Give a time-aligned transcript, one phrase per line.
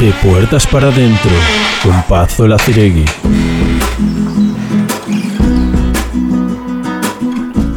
[0.00, 1.30] De puertas para adentro,
[1.82, 3.04] con Pazzo Laciregui.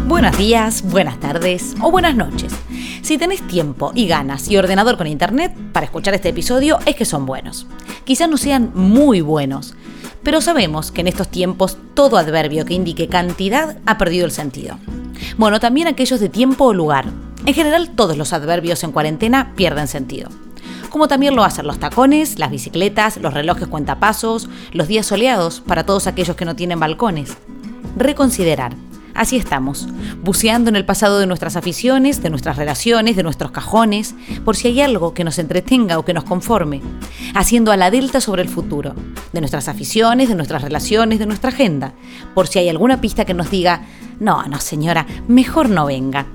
[0.08, 2.54] Buenos días, buenas tardes o buenas noches.
[3.02, 7.04] Si tenés tiempo y ganas y ordenador con internet para escuchar este episodio es que
[7.04, 7.68] son buenos.
[8.06, 9.76] Quizás no sean muy buenos,
[10.24, 14.78] pero sabemos que en estos tiempos todo adverbio que indique cantidad ha perdido el sentido.
[15.36, 17.04] Bueno, también aquellos de tiempo o lugar.
[17.46, 20.30] En general todos los adverbios en cuarentena pierden sentido.
[20.94, 25.88] Como también lo hacen los tacones, las bicicletas, los relojes cuentapasos, los días soleados para
[25.88, 27.36] todos aquellos que no tienen balcones.
[27.98, 28.76] Reconsiderar
[29.16, 29.88] Así estamos,
[30.24, 34.68] buceando en el pasado de nuestras aficiones, de nuestras relaciones, de nuestros cajones, por si
[34.68, 36.82] hay algo que nos entretenga o que nos conforme,
[37.36, 38.96] haciendo a la delta sobre el futuro,
[39.32, 41.94] de nuestras aficiones, de nuestras relaciones, de nuestra agenda,
[42.34, 43.86] por si hay alguna pista que nos diga,
[44.20, 46.26] no, no señora, mejor no venga.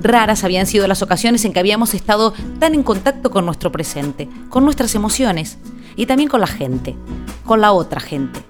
[0.00, 4.28] Raras habían sido las ocasiones en que habíamos estado tan en contacto con nuestro presente,
[4.48, 5.58] con nuestras emociones
[5.96, 6.96] y también con la gente,
[7.44, 8.40] con la otra gente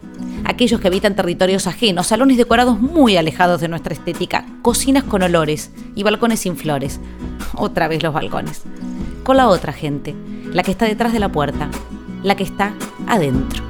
[0.44, 5.70] aquellos que habitan territorios ajenos, salones decorados muy alejados de nuestra estética, cocinas con olores
[5.94, 7.00] y balcones sin flores.
[7.54, 8.62] Otra vez los balcones.
[9.22, 10.14] Con la otra gente,
[10.52, 11.68] la que está detrás de la puerta,
[12.22, 12.74] la que está
[13.06, 13.64] adentro.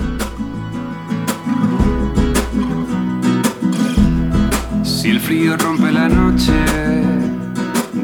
[4.82, 6.52] Si el frío rompe la noche,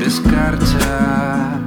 [0.01, 1.61] descarcha.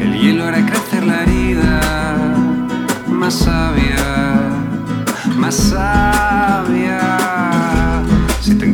[0.00, 1.80] El hielo hará crecer la herida
[3.08, 4.50] más sabia,
[5.38, 7.00] más sabia.
[8.40, 8.66] Si te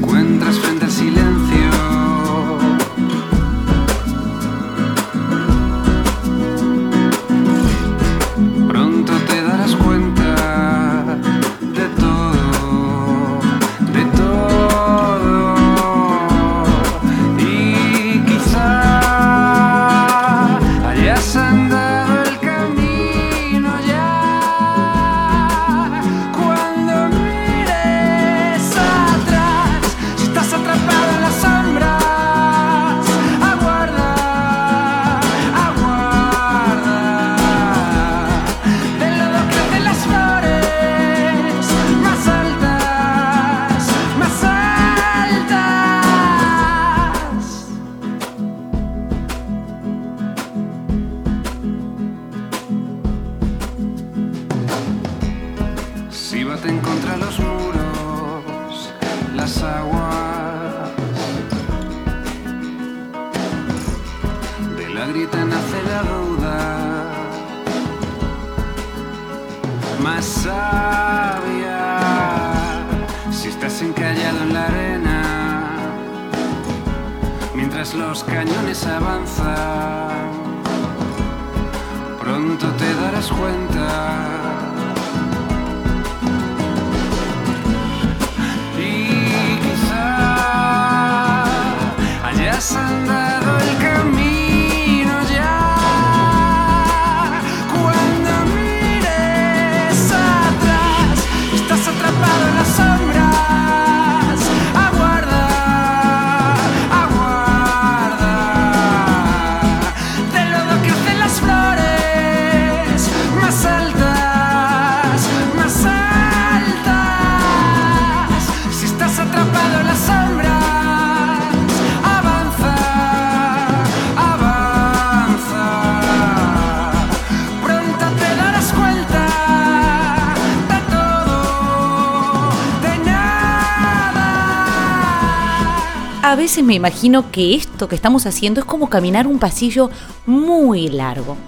[136.29, 139.89] A veces me imagino que esto que estamos haciendo es como caminar un pasillo
[140.27, 141.39] muy largo.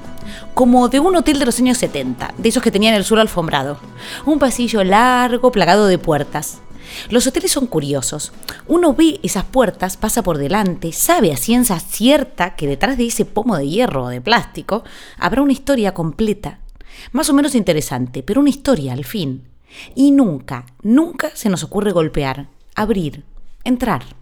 [0.54, 3.78] Como de un hotel de los años 70, de esos que tenían el suelo alfombrado.
[4.24, 6.62] Un pasillo largo, plagado de puertas.
[7.10, 8.32] Los hoteles son curiosos.
[8.68, 13.26] Uno ve esas puertas, pasa por delante, sabe a ciencia cierta que detrás de ese
[13.26, 14.82] pomo de hierro o de plástico
[15.18, 16.60] habrá una historia completa.
[17.12, 19.42] Más o menos interesante, pero una historia al fin.
[19.94, 23.24] Y nunca, nunca se nos ocurre golpear, abrir,
[23.62, 24.19] entrar.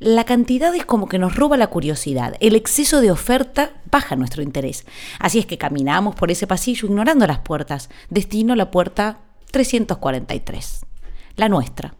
[0.00, 2.34] La cantidad es como que nos roba la curiosidad.
[2.40, 4.86] El exceso de oferta baja nuestro interés.
[5.18, 7.90] Así es que caminamos por ese pasillo ignorando las puertas.
[8.08, 9.18] Destino la puerta
[9.50, 10.86] 343.
[11.36, 11.92] La nuestra.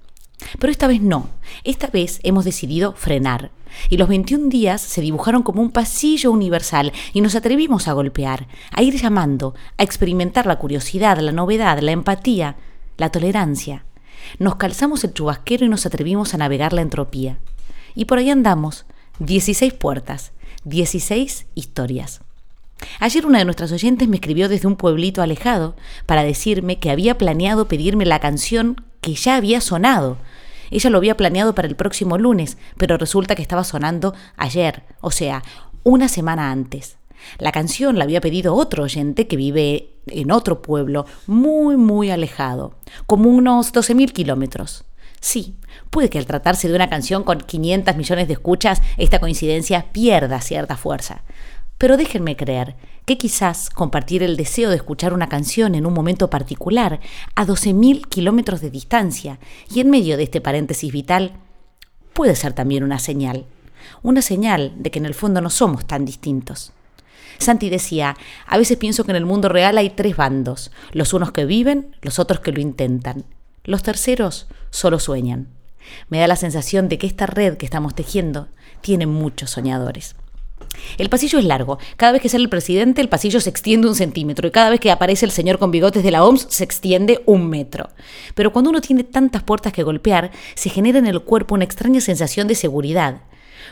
[0.58, 1.28] Pero esta vez no.
[1.62, 3.50] Esta vez hemos decidido frenar.
[3.90, 8.48] Y los 21 días se dibujaron como un pasillo universal y nos atrevimos a golpear,
[8.72, 12.56] a ir llamando, a experimentar la curiosidad, la novedad, la empatía,
[12.96, 13.84] la tolerancia.
[14.38, 17.36] Nos calzamos el chubasquero y nos atrevimos a navegar la entropía.
[17.94, 18.86] Y por ahí andamos,
[19.18, 20.32] 16 puertas,
[20.64, 22.20] 16 historias.
[22.98, 25.76] Ayer una de nuestras oyentes me escribió desde un pueblito alejado
[26.06, 30.16] para decirme que había planeado pedirme la canción que ya había sonado.
[30.70, 35.10] Ella lo había planeado para el próximo lunes, pero resulta que estaba sonando ayer, o
[35.10, 35.42] sea,
[35.82, 36.96] una semana antes.
[37.38, 42.74] La canción la había pedido otro oyente que vive en otro pueblo, muy, muy alejado,
[43.06, 44.84] como unos 12.000 kilómetros.
[45.20, 45.54] Sí,
[45.90, 50.40] puede que al tratarse de una canción con 500 millones de escuchas, esta coincidencia pierda
[50.40, 51.22] cierta fuerza.
[51.78, 52.76] Pero déjenme creer
[53.06, 57.00] que quizás compartir el deseo de escuchar una canción en un momento particular
[57.34, 59.38] a 12.000 kilómetros de distancia
[59.72, 61.32] y en medio de este paréntesis vital
[62.12, 63.46] puede ser también una señal.
[64.02, 66.72] Una señal de que en el fondo no somos tan distintos.
[67.38, 68.16] Santi decía,
[68.46, 71.96] a veces pienso que en el mundo real hay tres bandos, los unos que viven,
[72.02, 73.24] los otros que lo intentan,
[73.64, 75.48] los terceros solo sueñan.
[76.08, 78.48] Me da la sensación de que esta red que estamos tejiendo
[78.80, 80.16] tiene muchos soñadores.
[80.98, 81.78] El pasillo es largo.
[81.96, 84.80] Cada vez que sale el presidente, el pasillo se extiende un centímetro y cada vez
[84.80, 87.88] que aparece el señor con bigotes de la OMS, se extiende un metro.
[88.34, 92.00] Pero cuando uno tiene tantas puertas que golpear, se genera en el cuerpo una extraña
[92.00, 93.22] sensación de seguridad,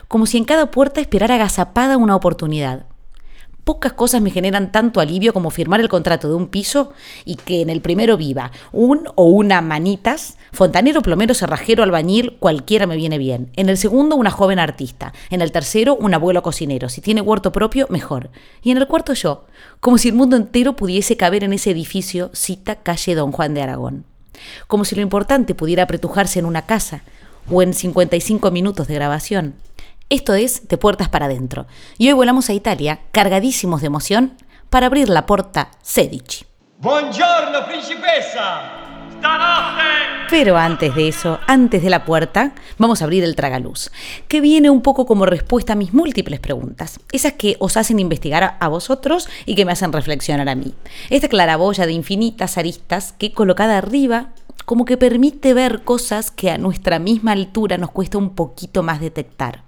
[0.08, 2.87] como si en cada puerta esperara agazapada una oportunidad
[3.69, 6.91] pocas cosas me generan tanto alivio como firmar el contrato de un piso
[7.26, 12.87] y que en el primero viva un o una manitas, fontanero, plomero, cerrajero, albañil, cualquiera
[12.87, 13.50] me viene bien.
[13.56, 15.12] En el segundo, una joven artista.
[15.29, 16.88] En el tercero, un abuelo cocinero.
[16.88, 18.31] Si tiene huerto propio, mejor.
[18.62, 19.44] Y en el cuarto yo,
[19.81, 23.61] como si el mundo entero pudiese caber en ese edificio, cita calle Don Juan de
[23.61, 24.06] Aragón.
[24.67, 27.03] Como si lo importante pudiera apretujarse en una casa
[27.50, 29.56] o en 55 minutos de grabación.
[30.10, 31.66] Esto es De Puertas para Adentro.
[31.99, 34.38] Y hoy volamos a Italia, cargadísimos de emoción,
[34.70, 36.46] para abrir la puerta Sedici.
[36.78, 38.87] Buongiorno, principessa.
[40.31, 43.90] Pero antes de eso, antes de la puerta, vamos a abrir el tragaluz,
[44.28, 48.56] que viene un poco como respuesta a mis múltiples preguntas, esas que os hacen investigar
[48.58, 50.75] a vosotros y que me hacen reflexionar a mí.
[51.10, 54.31] Esta claraboya de infinitas aristas que colocada arriba
[54.64, 59.00] como que permite ver cosas que a nuestra misma altura nos cuesta un poquito más
[59.00, 59.68] detectar.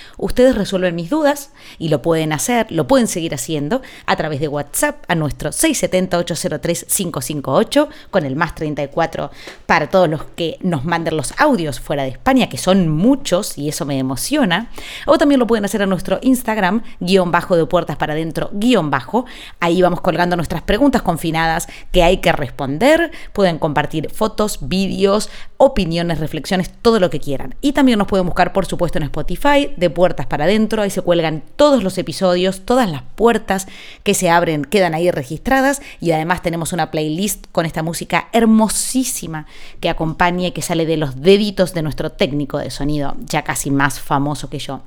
[0.21, 4.47] Ustedes resuelven mis dudas y lo pueden hacer, lo pueden seguir haciendo a través de
[4.47, 9.31] WhatsApp a nuestro 670-803-558 con el más 34
[9.65, 13.67] para todos los que nos manden los audios fuera de España, que son muchos y
[13.67, 14.69] eso me emociona.
[15.07, 18.91] O también lo pueden hacer a nuestro Instagram, guion bajo de puertas para adentro, guion
[18.91, 19.25] bajo.
[19.59, 23.09] Ahí vamos colgando nuestras preguntas confinadas que hay que responder.
[23.33, 27.55] Pueden compartir fotos, vídeos, opiniones, reflexiones, todo lo que quieran.
[27.59, 31.01] Y también nos pueden buscar, por supuesto, en Spotify, de puertas para adentro, ahí se
[31.01, 33.67] cuelgan todos los episodios, todas las puertas
[34.03, 39.45] que se abren quedan ahí registradas y además tenemos una playlist con esta música hermosísima
[39.79, 43.71] que acompaña y que sale de los deditos de nuestro técnico de sonido, ya casi
[43.71, 44.81] más famoso que yo.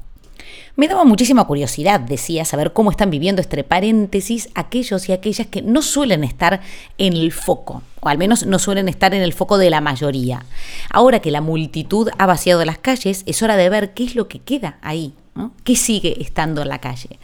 [0.76, 5.62] Me daba muchísima curiosidad, decía, saber cómo están viviendo este paréntesis aquellos y aquellas que
[5.62, 6.60] no suelen estar
[6.98, 10.44] en el foco, o al menos no suelen estar en el foco de la mayoría.
[10.90, 14.26] Ahora que la multitud ha vaciado las calles, es hora de ver qué es lo
[14.26, 15.14] que queda ahí,
[15.62, 17.18] qué sigue estando en la calle.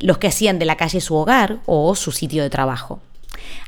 [0.00, 3.00] Los que hacían de la calle su hogar o su sitio de trabajo.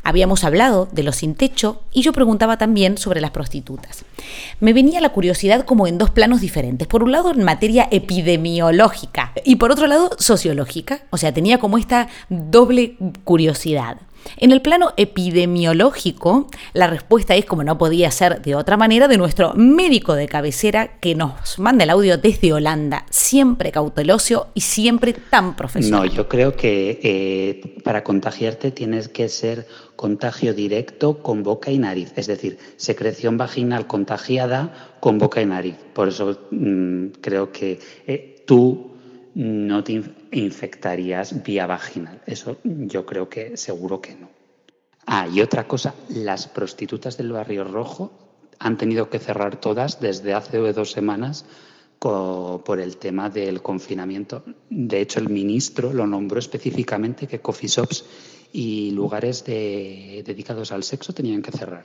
[0.03, 4.05] Habíamos hablado de los sin techo y yo preguntaba también sobre las prostitutas.
[4.61, 6.89] Me venía la curiosidad como en dos planos diferentes.
[6.89, 11.03] Por un lado en materia epidemiológica y por otro lado sociológica.
[11.11, 13.99] O sea, tenía como esta doble curiosidad.
[14.37, 19.19] En el plano epidemiológico, la respuesta es, como no podía ser de otra manera, de
[19.19, 25.13] nuestro médico de cabecera que nos manda el audio desde Holanda, siempre cauteloso y siempre
[25.13, 26.07] tan profesional.
[26.07, 31.79] No, yo creo que eh, para contagiarte tienes que ser contagio directo con boca y
[31.79, 35.77] nariz, es decir, secreción vaginal contagiada con boca y nariz.
[35.93, 38.93] Por eso mm, creo que eh, tú
[39.35, 42.21] no te infectarías vía vaginal.
[42.27, 44.29] Eso yo creo que seguro que no.
[45.07, 48.13] Ah, y otra cosa, las prostitutas del Barrio Rojo
[48.59, 51.45] han tenido que cerrar todas desde hace dos semanas
[51.99, 54.45] por el tema del confinamiento.
[54.71, 58.05] De hecho, el ministro lo nombró específicamente que coffee shops
[58.53, 61.85] y lugares dedicados al sexo tenían que cerrar.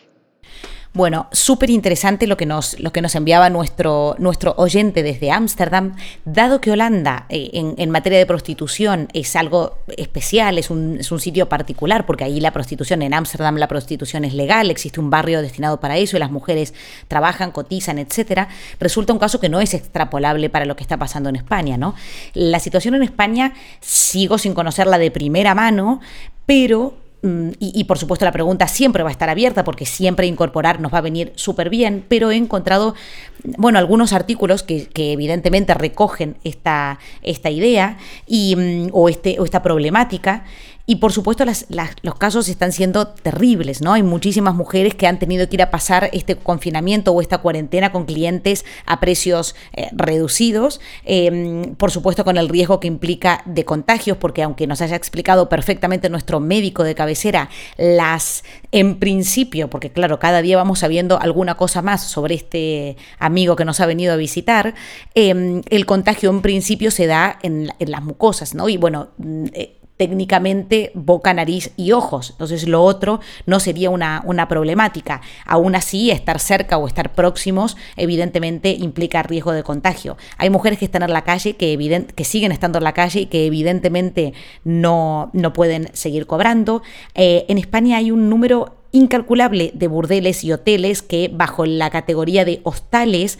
[0.94, 5.96] Bueno, súper interesante lo que nos, lo que nos enviaba nuestro, nuestro oyente desde Ámsterdam,
[6.26, 11.20] dado que Holanda eh, en, materia de prostitución es algo especial, es un, es un
[11.20, 15.42] sitio particular, porque ahí la prostitución, en Ámsterdam la prostitución es legal, existe un barrio
[15.42, 16.74] destinado para eso y las mujeres
[17.08, 18.48] trabajan, cotizan, etcétera,
[18.80, 21.96] resulta un caso que no es extrapolable para lo que está pasando en España, ¿no?
[22.34, 26.02] La situación en España sigo sin conocerla de primera mano,
[26.46, 30.80] pero mm, y, por supuesto la pregunta siempre va a estar abierta porque siempre incorporar
[30.80, 32.96] nos va a venir súper bien, pero he encontrado,
[33.44, 39.62] bueno, algunos artículos que, evidentemente recogen esta, esta idea y, mm, o, este, o esta
[39.62, 40.46] problemática
[40.90, 43.92] y por supuesto los casos están siendo terribles, ¿no?
[43.94, 47.92] Hay muchísimas mujeres que han tenido que ir a pasar este confinamiento o esta cuarentena
[47.92, 53.66] con clientes a precios eh, reducidos, em, por supuesto con el riesgo que implica de
[53.66, 59.92] contagios, porque aunque nos haya explicado perfectamente nuestro médico de cabecera, las, en principio, porque
[59.92, 64.14] claro, cada día vamos sabiendo alguna cosa más sobre este amigo que nos ha venido
[64.14, 64.74] a visitar,
[65.16, 68.70] em, el contagio en principio se da en, en las mucosas, ¿no?
[68.70, 72.30] Y bueno, mm, eh, técnicamente boca, nariz y ojos.
[72.32, 75.22] Entonces lo otro no sería una, una, problemática.
[75.46, 80.16] Aún así, estar cerca o estar próximos evidentemente implica riesgo de contagio.
[80.38, 83.26] Hay mujeres que están en la calle, que, que siguen estando en la calle y
[83.26, 86.84] que evidentemente no, no pueden seguir cobrando.
[87.16, 92.46] Eh, en España hay un número incalculable de burdeles y hoteles que bajo la categoría
[92.46, 93.40] de hostales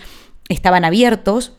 [0.50, 1.54] estaban abiertos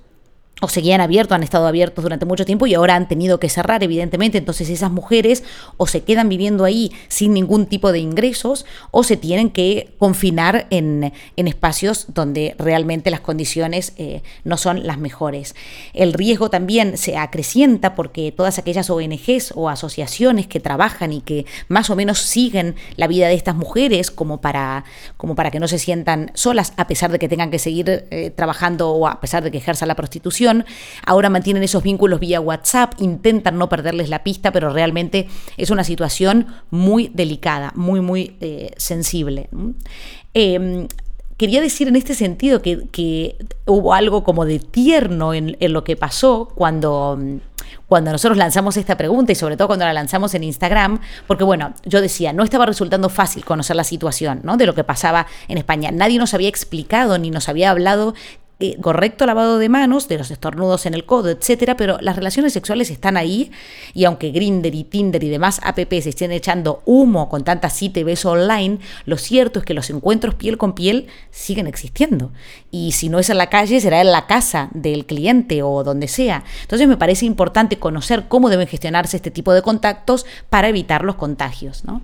[0.61, 3.83] o seguían abiertos, han estado abiertos durante mucho tiempo y ahora han tenido que cerrar,
[3.83, 4.39] evidentemente.
[4.39, 5.45] Entonces esas mujeres
[5.77, 10.67] o se quedan viviendo ahí sin ningún tipo de ingresos o se tienen que confinar
[10.71, 15.55] en, espacios donde realmente las condiciones eh, no son las mejores.
[15.95, 21.47] El riesgo también se acrecienta porque todas aquellas ONGs o asociaciones que trabajan y que
[21.69, 24.85] más o menos siguen la vida de estas mujeres como para,
[25.17, 28.31] como para que no se sientan solas a pesar de que tengan que seguir eh,
[28.31, 30.48] trabajando o a pesar de que ejerza la prostitución,
[31.05, 35.85] ahora mantienen esos vínculos vía WhatsApp, intentan no perderles la pista, pero realmente es una
[35.85, 39.49] situación muy delicada, muy, muy eh, sensible.
[40.35, 40.87] Em,
[41.39, 46.49] quería decir en este sentido que, hubo algo como de tierno en, lo que pasó
[46.55, 47.19] cuando,
[47.87, 51.75] cuando nosotros lanzamos esta pregunta y sobre todo cuando la lanzamos en Instagram, porque bueno,
[51.85, 54.57] yo decía, no estaba resultando fácil conocer la situación ¿no?
[54.57, 55.91] de lo que pasaba en España.
[55.93, 58.15] Nadie nos había explicado ni nos había hablado
[58.61, 62.53] eh, correcto lavado de manos, de los estornudos en el codo, etcétera, pero las relaciones
[62.53, 63.53] sexuales están ahí
[63.95, 68.01] y aunque Grinder y Tinder y demás apps se estén echando humo con tanta cita
[68.01, 72.33] y online, lo cierto es que los encuentros piel con piel siguen existiendo.
[72.73, 76.09] Y si no es en la calle, será en la casa del cliente o donde
[76.09, 76.43] sea.
[76.63, 81.15] Entonces me parece importante conocer cómo deben gestionarse este tipo de contactos para evitar los
[81.15, 82.03] contagios, ¿no?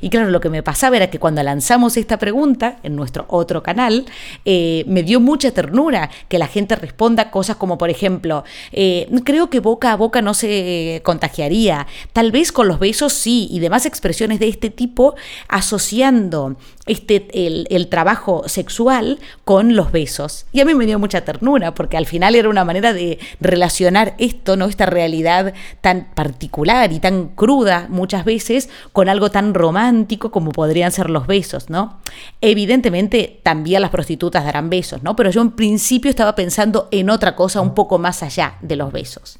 [0.00, 3.62] Y claro, lo que me pasaba era que cuando lanzamos esta pregunta en nuestro otro
[3.62, 4.04] canal,
[4.44, 5.93] eh, me dio mucha ternura
[6.28, 10.34] que la gente responda cosas como, por ejemplo, eh, creo que boca a boca no
[10.34, 15.14] se contagiaría, tal vez con los besos sí, y demás expresiones de este tipo,
[15.48, 16.56] asociando
[16.86, 20.46] este, el, trabajo sexual con los besos.
[20.52, 24.14] Y a mí me dio mucha ternura, porque al final era una manera de relacionar
[24.18, 24.66] esto, ¿no?
[24.66, 30.92] Esta realidad tan particular y tan cruda muchas veces con algo tan romántico como podrían
[30.92, 32.00] ser los besos, ¿no?
[32.40, 35.16] Evidentemente también las prostitutas darán besos, ¿no?
[35.16, 38.92] Pero yo en principio estaba pensando en otra cosa un poco más allá de los
[38.92, 39.38] besos.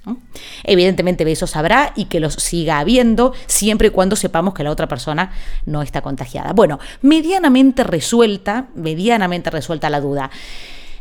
[0.65, 4.89] Evidentemente besos habrá y que los siga habiendo siempre y cuando sepamos que la otra
[4.89, 5.33] persona
[5.67, 6.53] no está contagiada.
[6.53, 6.79] Bueno,
[7.35, 10.31] medianamente resuelta, medianamente resuelta la duda.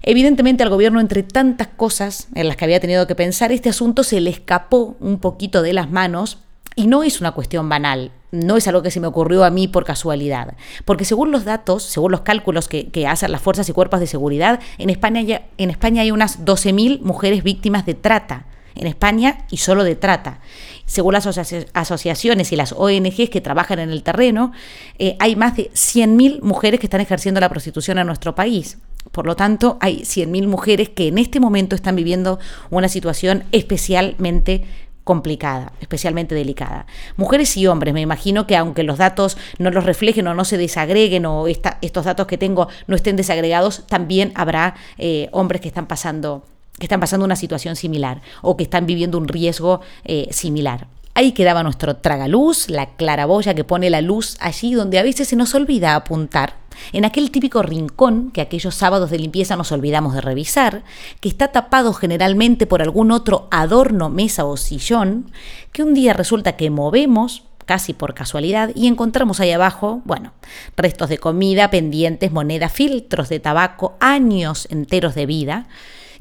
[0.02, 4.04] Evidentemente al gobierno, entre tantas cosas en las que había tenido que pensar, este asunto
[4.04, 6.40] se le escapó un poquito de las manos
[6.76, 9.68] y no es una cuestión banal, no es algo que se me ocurrió a mí
[9.68, 14.00] por casualidad, porque según los datos, según los cálculos que, hacen las fuerzas y cuerpos
[14.00, 19.46] de seguridad, en España, en España hay unas 12.000 mujeres víctimas de trata, en España
[19.52, 20.40] y solo de trata.
[20.86, 21.28] Según las
[21.74, 24.52] asociaciones y las ONGs que trabajan en el terreno,
[25.00, 28.78] eh, hay más de 100.000 mujeres que están ejerciendo la prostitución en nuestro país.
[29.12, 34.64] Por lo tanto, hay 100.000 mujeres que en este momento están viviendo una situación especialmente
[35.04, 36.86] complicada, especialmente delicada.
[37.18, 40.58] Mujeres y hombres, me imagino que aunque los datos no los reflejen o no se
[40.58, 45.88] desagreguen o estos datos que tengo no estén desagregados, también habrá eh, hombres que están
[45.88, 46.46] pasando
[46.78, 50.88] que están pasando una situación similar o que están viviendo un riesgo eh, similar.
[51.16, 55.36] Ahí quedaba nuestro tragaluz, la claraboya que pone la luz allí donde a veces se
[55.36, 56.56] nos olvida apuntar
[56.92, 60.84] en aquel típico rincón que aquellos sábados de limpieza nos olvidamos de revisar,
[61.20, 65.32] que está tapado generalmente por algún otro adorno, mesa o sillón,
[65.72, 70.34] que un día resulta que movemos casi por casualidad, y encontramos ahí abajo, bueno,
[70.76, 75.68] restos de comida, pendientes, moneda, filtros de tabaco, años enteros de vida.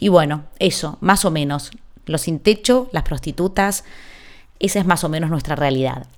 [0.03, 1.71] Y bueno, eso, más o menos,
[2.07, 3.85] los sin techo, las prostitutas,
[4.59, 6.09] esa es más o menos nuestra realidad.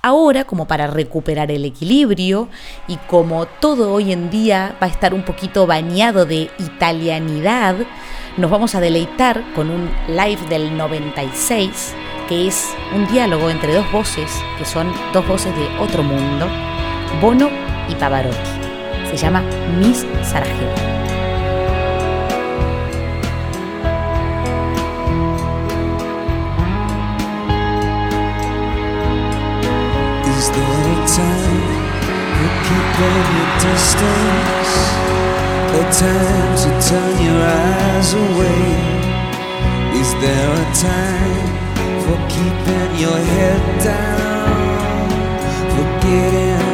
[0.00, 2.48] Ahora, como para recuperar el equilibrio
[2.86, 7.74] y como todo hoy en día va a estar un poquito bañado de italianidad,
[8.36, 11.94] nos vamos a deleitar con un live del 96
[12.28, 16.46] que es un diálogo entre dos voces, que son dos voces de otro mundo,
[17.20, 17.50] Bono
[17.88, 18.36] y Pavarotti.
[19.10, 19.42] Se llama
[19.80, 21.01] Miss Sarajevo.
[32.92, 34.72] Keeping your distance?
[35.78, 38.64] At times you turn your eyes away?
[40.00, 41.48] Is there a time
[42.04, 45.08] for keeping your head down?
[45.72, 46.68] For getting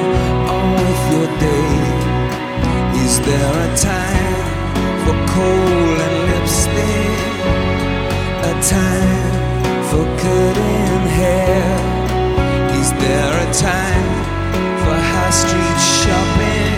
[0.54, 1.74] on with your day?
[3.04, 4.44] Is there a time
[5.04, 7.18] for coal and lipstick?
[8.42, 9.32] A time
[9.88, 11.68] for cutting hair?
[12.80, 14.37] Is there a time
[15.32, 16.74] street shopping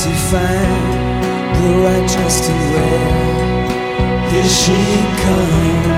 [0.00, 0.84] to find
[1.56, 3.08] the right dress to wear?
[4.30, 4.80] Here she
[5.22, 5.94] comes.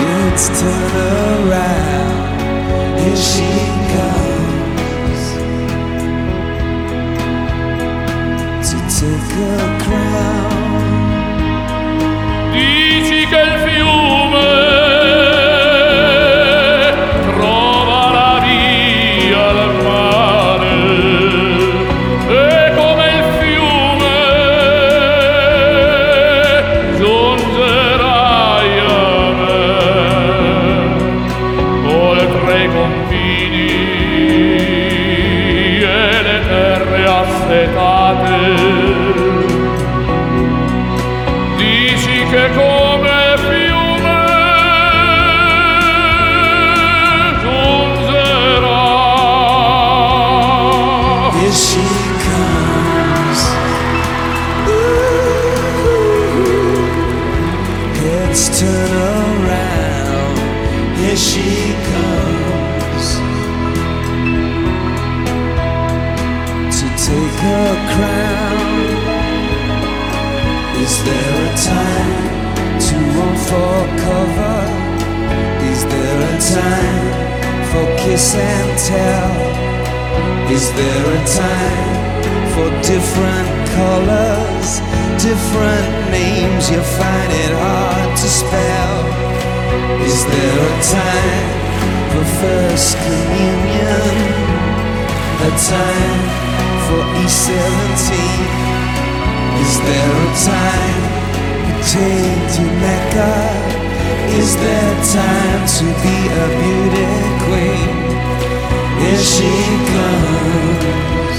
[0.00, 0.92] It's turn
[1.48, 2.38] around.
[3.00, 3.50] Here she
[3.94, 5.22] comes
[8.68, 10.56] to take a crown.
[12.52, 13.57] Dici che
[51.50, 51.97] 心惜。
[80.78, 81.90] There a time
[82.54, 84.68] for different colors,
[85.18, 86.70] different names?
[86.70, 88.98] You find it hard to spell.
[90.06, 91.48] Is there a time
[92.10, 94.14] for first communion?
[95.48, 96.22] A time
[96.86, 98.10] for E17?
[99.64, 101.02] Is there a time
[101.66, 103.34] to take to Mecca?
[104.40, 107.08] Is there time to be a beauty
[107.46, 108.07] queen?
[109.02, 109.52] Here she
[109.92, 111.36] comes.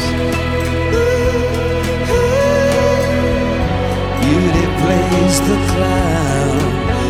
[4.21, 6.57] Beauty plays the clown.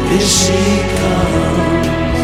[0.10, 0.64] Here she
[1.00, 2.20] comes.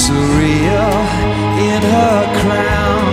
[0.00, 0.96] Surreal
[1.68, 3.05] in her crown.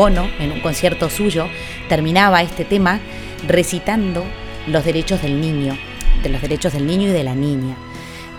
[0.00, 1.50] Bono, en un concierto suyo,
[1.90, 3.00] terminaba este tema
[3.46, 4.24] recitando
[4.66, 5.76] los derechos del niño,
[6.22, 7.76] de los derechos del niño y de la niña.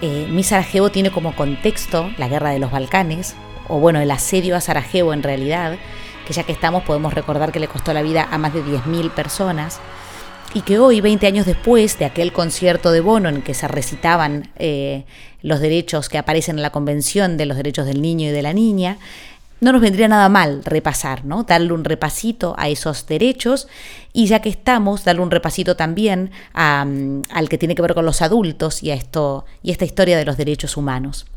[0.02, 3.36] Eh, mi Sarajevo tiene como contexto la guerra de los Balcanes,
[3.68, 5.78] o bueno, el asedio a Sarajevo en realidad,
[6.26, 9.12] que ya que estamos podemos recordar que le costó la vida a más de 10.000
[9.12, 9.80] personas,
[10.56, 14.50] y que hoy, 20 años después de aquel concierto de Bono en que se recitaban
[14.58, 15.06] eh,
[15.44, 18.52] los derechos que aparecen en la Convención de los Derechos del Niño y de la
[18.52, 18.98] Niña,
[19.62, 21.44] no nos vendría nada mal repasar, ¿no?
[21.44, 23.68] Darle un repasito a esos derechos
[24.12, 28.24] y ya que estamos, darle un repasito también al que tiene que ver con los
[28.24, 31.28] adultos y a esto y esta historia de los derechos humanos.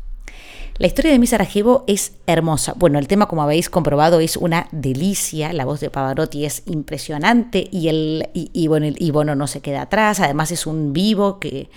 [0.77, 2.73] La historia de mi Sarajevo es hermosa.
[2.75, 5.53] Bueno, el tema, como habéis comprobado, es una delicia.
[5.53, 10.19] La voz de Pavarotti es impresionante y, el, y, bueno, no se queda atrás.
[10.19, 11.69] Además, es un vivo que,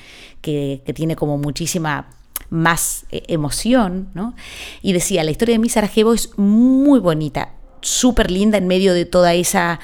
[0.43, 2.09] que tiene como muchísima
[2.51, 4.35] más eh, emoción, ¿no?
[4.83, 9.05] Y decía, la historia de mi Sarajevo es muy bonita, súper linda en medio de
[9.05, 9.81] toda esa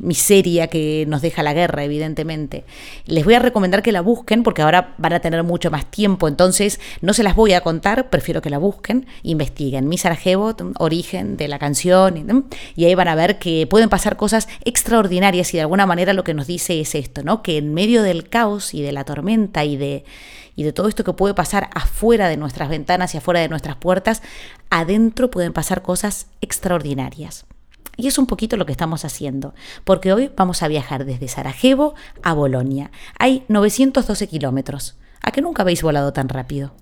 [0.00, 2.64] miseria que nos deja la guerra, evidentemente.
[3.06, 6.28] Les voy a recomendar que la busquen porque ahora van a tener mucho más tiempo,
[6.28, 9.88] entonces no se las voy a contar, prefiero que la busquen, investiguen.
[9.88, 12.46] Mi Sarajevo, origen de la canción,
[12.76, 16.24] y ahí van a ver que pueden pasar cosas extraordinarias y de alguna manera lo
[16.24, 17.42] que nos dice es esto, ¿no?
[17.42, 20.04] Que en medio del caos y de la tormenta y de
[20.58, 23.76] y de todo esto que puede pasar afuera de nuestras ventanas y afuera de nuestras
[23.76, 24.22] puertas,
[24.70, 27.46] adentro pueden pasar cosas extraordinarias.
[27.96, 31.94] Y es un poquito lo que estamos haciendo, porque hoy vamos a viajar desde Sarajevo
[32.24, 32.90] a Bolonia.
[33.20, 34.96] Hay 912 kilómetros.
[35.22, 36.72] ¿A que nunca habéis volado tan rápido?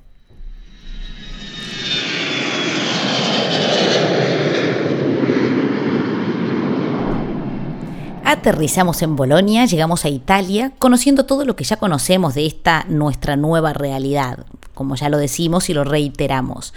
[8.29, 13.37] Aterrizamos en Bolonia, llegamos a Italia, conociendo todo lo que ya conocemos de esta nuestra
[13.37, 16.75] nueva realidad, como ya lo decimos y lo reiteramos.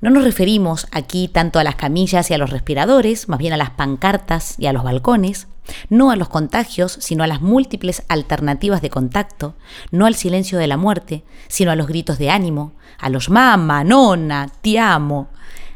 [0.00, 3.58] No nos referimos aquí tanto a las camillas y a los respiradores, más bien a
[3.58, 5.48] las pancartas y a los balcones,
[5.90, 9.56] no a los contagios, sino a las múltiples alternativas de contacto,
[9.90, 13.84] no al silencio de la muerte, sino a los gritos de ánimo, a los mamá,
[13.84, 15.28] nona, ti amo,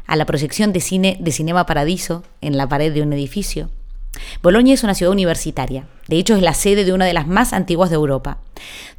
[0.07, 3.69] a la proyección de cine de Cinema Paradiso en la pared de un edificio,
[4.41, 7.53] Bolonia es una ciudad universitaria, de hecho es la sede de una de las más
[7.53, 8.39] antiguas de Europa,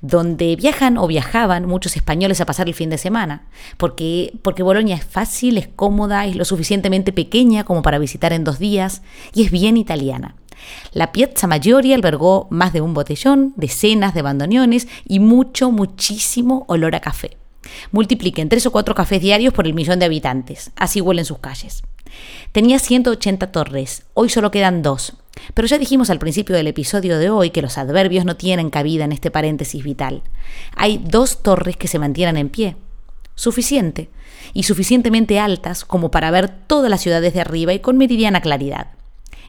[0.01, 3.47] donde viajan o viajaban muchos españoles a pasar el fin de semana,
[3.77, 8.45] porque, porque Bolonia es fácil, es cómoda, es lo suficientemente pequeña como para visitar en
[8.45, 10.35] dos días y es bien italiana.
[10.93, 16.95] La Piazza Maggiore albergó más de un botellón, decenas de bandoneones y mucho, muchísimo olor
[16.95, 17.37] a café.
[17.93, 21.83] Multipliquen tres o cuatro cafés diarios por el millón de habitantes, así huelen sus calles.
[22.53, 25.15] Tenía 180 torres, hoy solo quedan dos.
[25.55, 29.05] Pero ya dijimos al principio del episodio de hoy que los adverbios no tienen cabida
[29.05, 30.23] en este paréntesis vital.
[30.77, 32.77] Hay dos torres que se mantienen en pie.
[33.35, 34.11] Suficiente.
[34.53, 38.89] Y suficientemente altas como para ver toda la ciudad desde arriba y con meridiana claridad.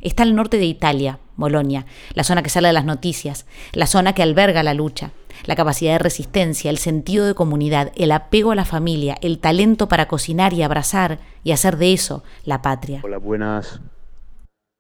[0.06, 4.14] Está al norte de Italia, Bolonia, la zona que sale de las noticias, la zona
[4.14, 5.14] que alberga la lucha,
[5.48, 9.88] la capacidad de resistencia, el sentido de comunidad, el apego a la familia, el talento
[9.88, 13.02] para cocinar y abrazar y hacer de eso la patria.
[13.04, 13.82] Hola, buenas.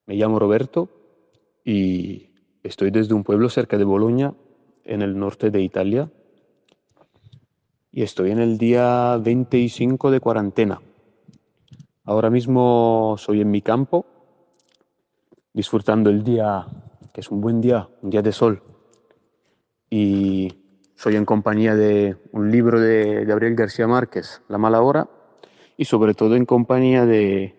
[0.05, 0.89] Me llamo Roberto
[1.63, 2.29] y
[2.61, 4.35] estoy desde un pueblo cerca de Bolonia,
[4.83, 6.07] en el norte de Italia.
[7.91, 10.79] Y estoy en el día 25 de cuarentena.
[12.03, 14.05] Ahora mismo soy en mi campo,
[15.55, 16.67] disfrutando el día,
[17.13, 18.61] que es un buen día, un día de sol
[19.89, 20.53] y
[20.95, 25.09] soy en compañía de un libro de Gabriel García Márquez, La mala hora,
[25.77, 27.55] y sobre todo en compañía de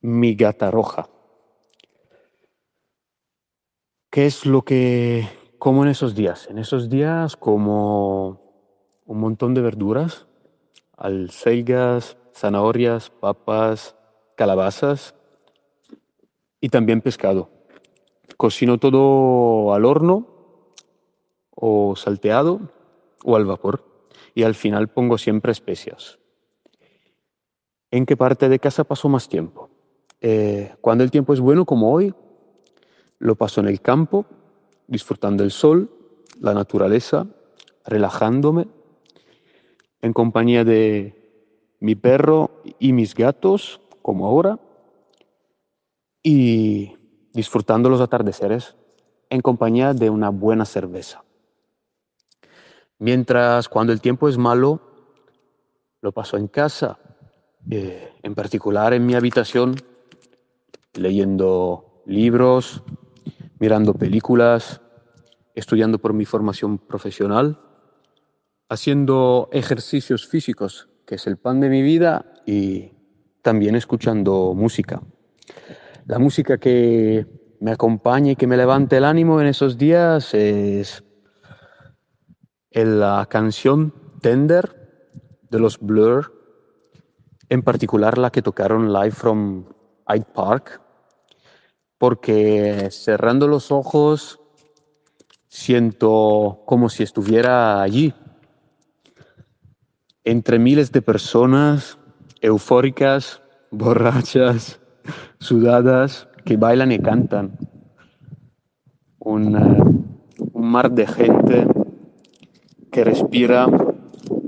[0.00, 1.08] mi gata roja.
[4.10, 6.48] ¿Qué es lo que como en esos días?
[6.50, 8.40] En esos días como
[9.06, 10.26] un montón de verduras,
[10.96, 13.94] alcelgas, zanahorias, papas,
[14.36, 15.14] calabazas
[16.60, 17.50] y también pescado.
[18.36, 20.26] Cocino todo al horno
[21.54, 22.60] o salteado
[23.24, 23.84] o al vapor.
[24.34, 26.18] Y al final pongo siempre especias.
[27.90, 29.70] ¿En qué parte de casa paso más tiempo?
[30.20, 32.14] Eh, cuando el tiempo es bueno, como hoy,
[33.18, 34.26] lo paso en el campo,
[34.86, 35.90] disfrutando el sol,
[36.40, 37.26] la naturaleza,
[37.84, 38.68] relajándome,
[40.02, 41.14] en compañía de
[41.80, 44.58] mi perro y mis gatos, como ahora,
[46.30, 46.94] y
[47.32, 48.76] disfrutando los atardeceres
[49.30, 51.24] en compañía de una buena cerveza.
[52.98, 54.78] Mientras cuando el tiempo es malo,
[56.02, 56.98] lo paso en casa,
[57.70, 59.76] eh, en particular en mi habitación,
[60.92, 62.82] leyendo libros,
[63.58, 64.82] mirando películas,
[65.54, 67.58] estudiando por mi formación profesional,
[68.68, 72.92] haciendo ejercicios físicos, que es el pan de mi vida, y
[73.40, 75.00] también escuchando música.
[76.08, 77.26] La música que
[77.60, 81.04] me acompaña y que me levante el ánimo en esos días es
[82.70, 83.92] la canción
[84.22, 85.10] Tender
[85.50, 86.32] de los Blur,
[87.50, 89.66] en particular la que tocaron live from
[90.08, 90.80] Hyde Park,
[91.98, 94.40] porque cerrando los ojos
[95.46, 98.14] siento como si estuviera allí,
[100.24, 101.98] entre miles de personas
[102.40, 104.80] eufóricas, borrachas,
[105.38, 107.58] sudadas, que bailan y cantan.
[109.18, 109.98] Un,
[110.54, 111.66] mar de gente
[112.90, 113.66] que respira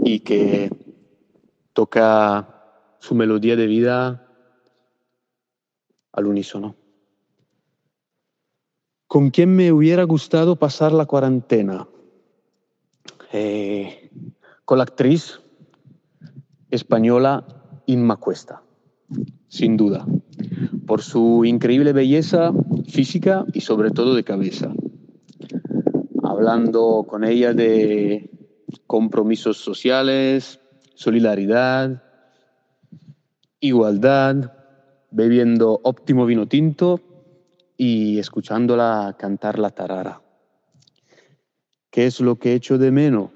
[0.05, 0.71] y que
[1.73, 2.49] toca
[2.99, 4.27] su melodía de vida
[6.13, 6.75] al unísono.
[9.07, 11.89] ¿Con quién me hubiera gustado pasar la cuarentena?
[13.33, 14.11] Eh,
[14.65, 15.41] con la actriz
[16.71, 17.45] española
[17.87, 18.63] Inma Cuesta,
[19.49, 20.07] sin duda,
[20.91, 22.53] por su increíble belleza
[22.89, 24.75] física y sobre todo de cabeza.
[26.25, 28.29] Hablando con ella de
[28.89, 30.59] compromisos sociales,
[30.95, 32.03] solidaridad,
[33.61, 34.53] igualdad,
[35.13, 37.01] bebiendo óptimo vino tinto
[37.77, 40.21] y escuchándola cantar la tarara.
[41.91, 43.31] ¿Qué es lo que echo de menos?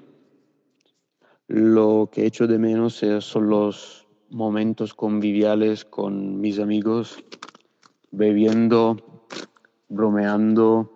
[1.47, 4.04] Lo que echo de menos son los
[4.35, 7.23] momentos conviviales con mis amigos,
[8.11, 8.97] bebiendo,
[9.87, 10.91] bromeando,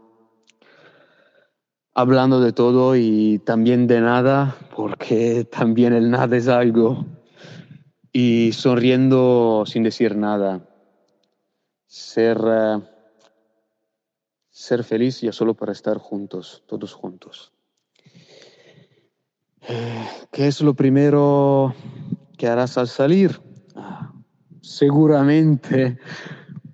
[1.94, 7.06] hablando de todo y también de nada, porque también el nada es algo,
[8.12, 10.68] y sonriendo sin decir nada.
[11.88, 12.84] Ser, uh,
[14.50, 17.54] ser feliz ya solo para estar juntos, todos juntos.
[20.32, 21.74] ¿Qué es lo primero
[22.40, 23.42] que harás al salir?
[24.62, 26.00] Seguramente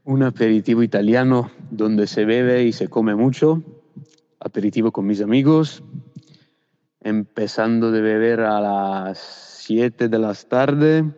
[0.04, 3.63] un aperitivo italiano donde se bebe y se come mucho
[4.39, 5.84] aperitivo con mis amigos,
[7.01, 9.17] empezando de beber a las
[9.63, 11.12] 7 de la tarde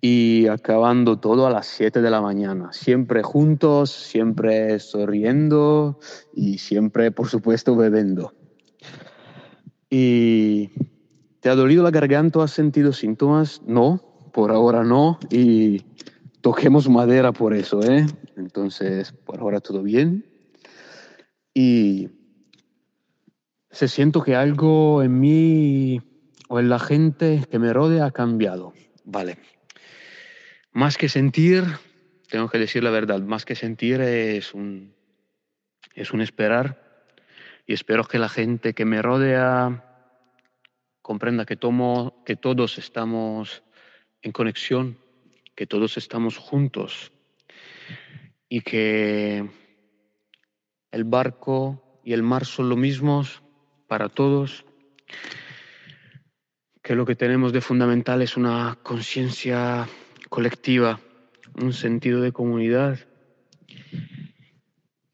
[0.00, 2.72] y acabando todo a las 7 de la mañana.
[2.72, 5.98] Siempre juntos, siempre sonriendo
[6.32, 8.32] y siempre, por supuesto, bebiendo.
[9.90, 10.70] ¿Y
[11.44, 13.60] te ha dolido la garganta has sentido síntomas?
[13.66, 14.00] No,
[14.32, 15.18] por ahora no.
[15.28, 15.82] Y
[16.40, 18.06] toquemos madera por eso, ¿eh?
[18.38, 20.24] Entonces, por ahora todo bien
[21.52, 22.08] y
[23.70, 26.00] se siento que algo en mí
[26.48, 28.72] o en la gente que me rodea ha cambiado.
[29.04, 29.36] Vale.
[30.72, 31.64] Más que sentir,
[32.30, 34.94] tengo que decir la verdad, más que sentir es un,
[35.94, 37.06] es un esperar
[37.66, 39.90] y espero que la gente que me rodea
[41.04, 43.62] comprenda que, tomo, que todos estamos
[44.22, 44.96] en conexión,
[45.54, 47.12] que todos estamos juntos
[48.48, 49.46] y que
[50.90, 53.42] el barco y el mar son lo mismos
[53.86, 54.64] para todos,
[56.82, 59.86] que lo que tenemos de fundamental es una conciencia
[60.30, 61.00] colectiva,
[61.60, 62.98] un sentido de comunidad.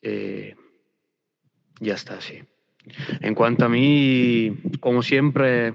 [0.03, 0.55] Eh,
[1.81, 2.45] ya está así.
[3.21, 5.75] En cuanto a mí, como siempre,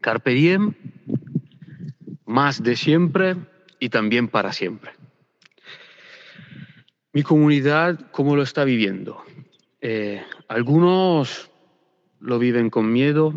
[0.00, 0.74] carpe diem,
[2.26, 3.36] más de siempre
[3.78, 4.92] y también para siempre.
[7.12, 9.22] Mi comunidad, ¿cómo lo está viviendo?
[9.80, 11.50] Eh, algunos
[12.20, 13.34] lo viven con miedo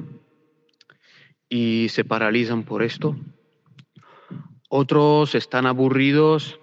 [1.49, 3.17] y se paralizan por esto.
[4.69, 6.60] Otros están aburridos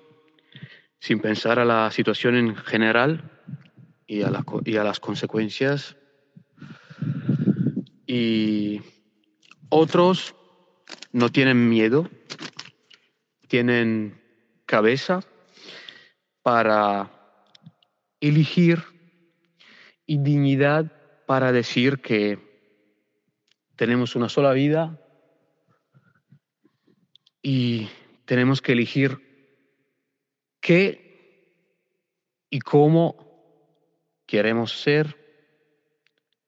[1.01, 3.32] sin pensar a la situación en general
[4.13, 5.97] y a, y a las consecuencias.
[8.07, 8.83] Y
[9.71, 10.35] otros
[11.13, 12.11] no tienen miedo,
[13.49, 14.21] tienen
[14.67, 15.21] cabeza
[16.43, 17.11] para
[18.21, 18.83] elegir
[20.05, 20.93] y dignidad
[21.27, 22.39] para decir que
[23.77, 25.01] tenemos una sola vida
[27.41, 27.89] y
[28.27, 29.19] tenemos que elegir
[30.61, 31.03] qué
[32.51, 33.32] y cómo
[34.33, 35.15] queremos ser,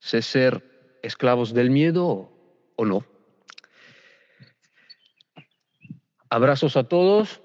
[0.01, 0.62] ser
[1.03, 2.33] esclavos del miedo
[2.77, 3.05] o no.
[6.31, 7.42] Abrazos a todos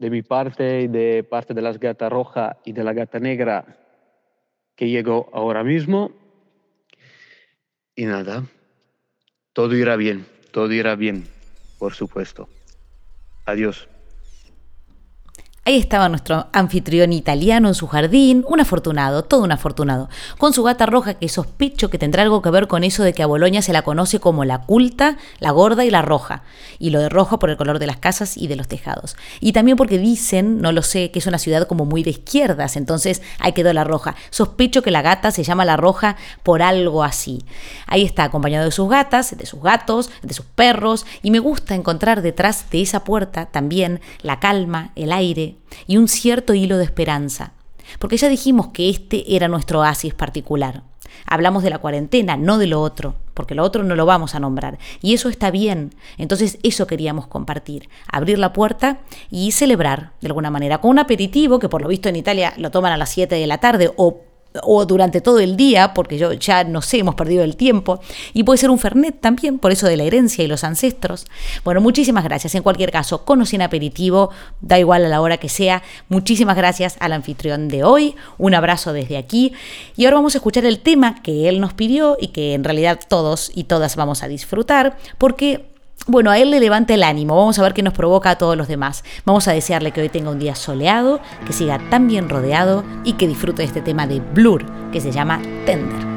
[0.00, 3.78] de mi parte y de parte de las gata roja y de la gata negra
[4.74, 6.10] que llegó ahora mismo.
[7.94, 8.42] Y nada,
[9.52, 11.28] todo irá bien, todo irá bien,
[11.78, 12.48] por supuesto.
[13.46, 13.88] Adiós.
[15.66, 20.62] Ahí estaba nuestro anfitrión italiano en su jardín, un afortunado, todo un afortunado, con su
[20.62, 23.62] gata roja que sospecho que tendrá algo que ver con eso de que a Boloña
[23.62, 26.42] se la conoce como la culta, la gorda y la roja,
[26.78, 29.16] y lo de rojo por el color de las casas y de los tejados.
[29.40, 32.76] Y también porque dicen, no lo sé, que es una ciudad como muy de izquierdas,
[32.76, 34.16] entonces ahí quedó la roja.
[34.28, 37.42] Sospecho que la gata se llama la roja por algo así.
[37.86, 41.74] Ahí está acompañado de sus gatas, de sus gatos, de sus perros, y me gusta
[41.74, 45.53] encontrar detrás de esa puerta también la calma, el aire,
[45.86, 47.52] y un cierto hilo de esperanza.
[47.98, 50.82] Porque ya dijimos que este era nuestro oasis particular.
[51.26, 54.40] Hablamos de la cuarentena, no de lo otro, porque lo otro no lo vamos a
[54.40, 54.78] nombrar.
[55.00, 55.94] Y eso está bien.
[56.18, 57.88] Entonces eso queríamos compartir.
[58.10, 62.08] Abrir la puerta y celebrar de alguna manera con un aperitivo, que por lo visto
[62.08, 64.22] en Italia lo toman a las 7 de la tarde o
[64.62, 68.00] o durante todo el día, porque yo ya no sé, hemos perdido el tiempo,
[68.32, 71.26] y puede ser un Fernet también, por eso de la herencia y los ancestros.
[71.64, 72.54] Bueno, muchísimas gracias.
[72.54, 75.82] En cualquier caso, con o sin aperitivo, da igual a la hora que sea.
[76.08, 78.14] Muchísimas gracias al anfitrión de hoy.
[78.38, 79.52] Un abrazo desde aquí.
[79.96, 83.00] Y ahora vamos a escuchar el tema que él nos pidió y que en realidad
[83.08, 85.73] todos y todas vamos a disfrutar, porque
[86.06, 88.56] bueno, a él le levanta el ánimo, vamos a ver qué nos provoca a todos
[88.56, 89.04] los demás.
[89.24, 93.14] Vamos a desearle que hoy tenga un día soleado, que siga tan bien rodeado y
[93.14, 96.13] que disfrute de este tema de Blur, que se llama Tender.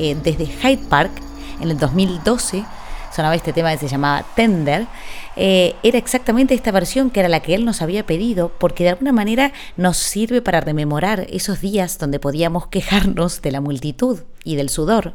[0.00, 1.12] Eh, desde Hyde Park
[1.60, 2.64] en el 2012
[3.14, 4.86] sonaba este tema que se llamaba Tender,
[5.36, 8.90] eh, era exactamente esta versión que era la que él nos había pedido, porque de
[8.90, 14.56] alguna manera nos sirve para rememorar esos días donde podíamos quejarnos de la multitud y
[14.56, 15.14] del sudor,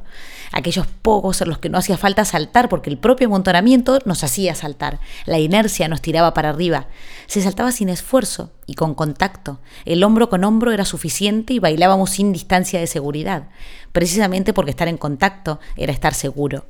[0.56, 4.56] aquellos pocos en los que no hacía falta saltar porque el propio amontonamiento nos hacía
[4.56, 6.88] saltar, la inercia nos tiraba para arriba,
[7.28, 12.12] se saltaba sin esfuerzo y con contacto, el hombro con hombro era suficiente y bailábamos
[12.12, 13.50] sin distancia de seguridad,
[13.92, 16.66] precisamente porque estar en contacto era estar seguro.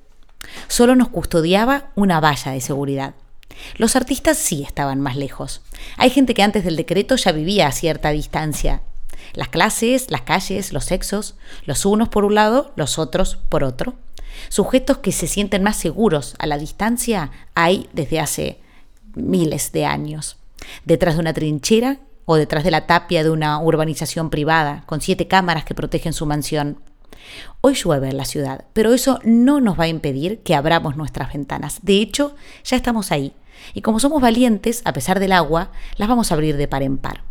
[0.67, 3.13] Solo nos custodiaba una valla de seguridad.
[3.77, 5.61] Los artistas sí estaban más lejos.
[5.97, 8.81] Hay gente que antes del decreto ya vivía a cierta distancia.
[9.35, 13.95] Las clases, las calles, los sexos, los unos por un lado, los otros por otro.
[14.49, 18.59] Sujetos que se sienten más seguros a la distancia hay desde hace
[19.13, 20.37] miles de años.
[20.83, 25.27] Detrás de una trinchera o detrás de la tapia de una urbanización privada, con siete
[25.27, 26.79] cámaras que protegen su mansión.
[27.61, 31.33] Hoy llueve en la ciudad, pero eso no nos va a impedir que abramos nuestras
[31.33, 31.79] ventanas.
[31.83, 33.33] De hecho, ya estamos ahí.
[33.73, 36.97] Y como somos valientes, a pesar del agua, las vamos a abrir de par en
[36.97, 37.23] par.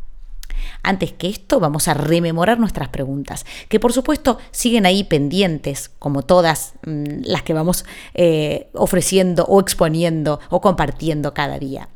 [0.82, 6.22] Antes que esto, vamos a rememorar nuestras preguntas, que por supuesto siguen ahí pendientes, como
[6.22, 7.84] todas mm, las que vamos
[8.14, 11.88] eh, ofreciendo o exponiendo o compartiendo cada día.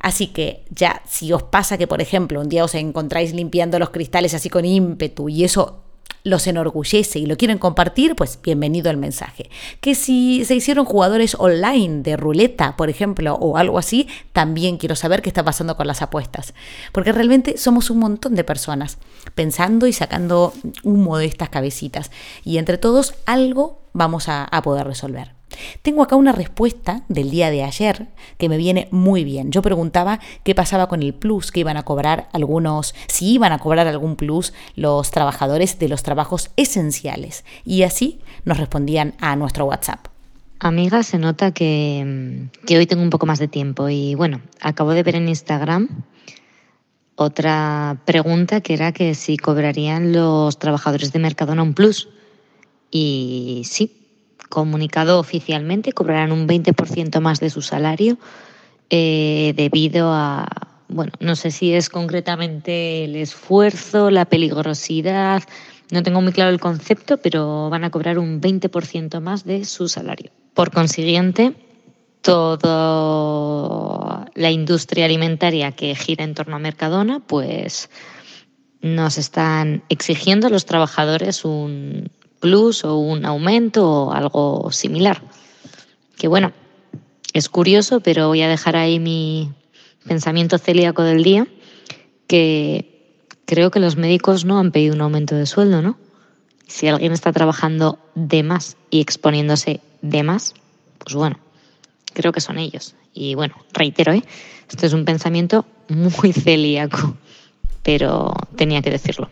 [0.00, 3.90] Así que ya, si os pasa que, por ejemplo, un día os encontráis limpiando los
[3.90, 5.82] cristales así con ímpetu y eso
[6.22, 9.50] los enorgullece y lo quieren compartir, pues bienvenido al mensaje.
[9.80, 14.96] Que si se hicieron jugadores online de ruleta, por ejemplo, o algo así, también quiero
[14.96, 16.54] saber qué está pasando con las apuestas.
[16.92, 18.98] Porque realmente somos un montón de personas
[19.34, 20.52] pensando y sacando
[20.82, 22.10] humo de estas cabecitas.
[22.44, 25.39] Y entre todos algo vamos a, a poder resolver.
[25.82, 29.50] Tengo acá una respuesta del día de ayer que me viene muy bien.
[29.50, 33.58] Yo preguntaba qué pasaba con el plus que iban a cobrar algunos, si iban a
[33.58, 37.44] cobrar algún plus los trabajadores de los trabajos esenciales.
[37.64, 40.06] Y así nos respondían a nuestro WhatsApp.
[40.58, 44.92] Amiga, se nota que, que hoy tengo un poco más de tiempo y bueno, acabo
[44.92, 45.88] de ver en Instagram
[47.22, 52.08] otra pregunta que era que si cobrarían los trabajadores de Mercadona un plus.
[52.90, 53.99] Y sí,
[54.50, 58.18] comunicado oficialmente, cobrarán un 20% más de su salario
[58.90, 60.46] eh, debido a,
[60.88, 65.42] bueno, no sé si es concretamente el esfuerzo, la peligrosidad,
[65.90, 69.88] no tengo muy claro el concepto, pero van a cobrar un 20% más de su
[69.88, 70.30] salario.
[70.54, 71.54] Por consiguiente,
[72.20, 72.70] toda
[74.34, 77.88] la industria alimentaria que gira en torno a Mercadona, pues
[78.82, 85.22] nos están exigiendo a los trabajadores un, plus o un aumento o algo similar.
[86.16, 86.52] Que bueno,
[87.32, 89.50] es curioso, pero voy a dejar ahí mi
[90.06, 91.46] pensamiento celíaco del día,
[92.26, 95.98] que creo que los médicos no han pedido un aumento de sueldo, ¿no?
[96.66, 100.54] Si alguien está trabajando de más y exponiéndose de más,
[100.98, 101.38] pues bueno,
[102.12, 102.94] creo que son ellos.
[103.12, 104.22] Y bueno, reitero, ¿eh?
[104.68, 107.16] esto es un pensamiento muy celíaco,
[107.82, 109.28] pero tenía que decirlo.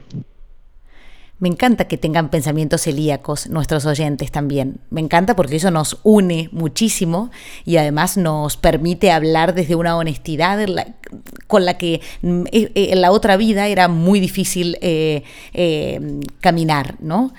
[1.41, 4.80] Me encanta que tengan pensamientos celíacos nuestros oyentes también.
[4.91, 7.30] Me encanta porque eso nos une muchísimo
[7.64, 10.59] y además nos permite hablar desde una honestidad
[11.47, 15.22] con la que mm, eh, eh, en la otra vida era muy difícil eh,
[16.41, 17.32] caminar, ¿no?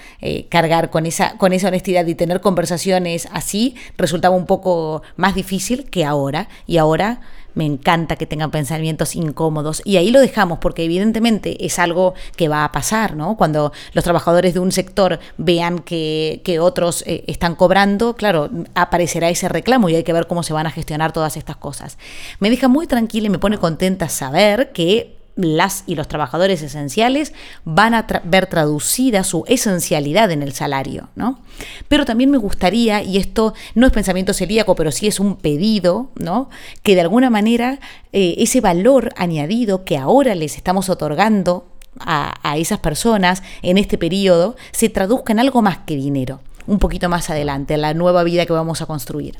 [0.50, 5.90] cargar con esa, con esa honestidad y tener conversaciones así resultaba un poco más difícil
[5.90, 6.48] que ahora.
[6.68, 7.22] Y ahora
[7.60, 12.48] me encanta que tengan pensamientos incómodos y ahí lo dejamos porque evidentemente es algo que
[12.48, 13.36] va a pasar, ¿no?
[13.36, 19.50] Cuando los trabajadores de un sector vean que, otros eh, están cobrando, claro, aparecerá ese
[19.50, 21.98] reclamo y hay que ver cómo se van a gestionar todas estas cosas.
[22.40, 27.34] Me deja muy tranquila y me pone contenta saber que las y los trabajadores esenciales
[27.64, 31.40] van a ver traducida su esencialidad en el salario, ¿no?
[31.88, 36.12] Pero también me gustaría, y esto no es pensamiento celíaco, pero sí es un pedido,
[36.16, 36.50] ¿no?
[36.84, 37.80] Que de alguna manera
[38.12, 41.68] eh, ese valor añadido que ahora les estamos otorgando
[42.00, 46.80] a, a esas personas en este periodo se traduzca en algo más que dinero un
[46.80, 49.40] poquito más adelante, la nueva vida que vamos a construir.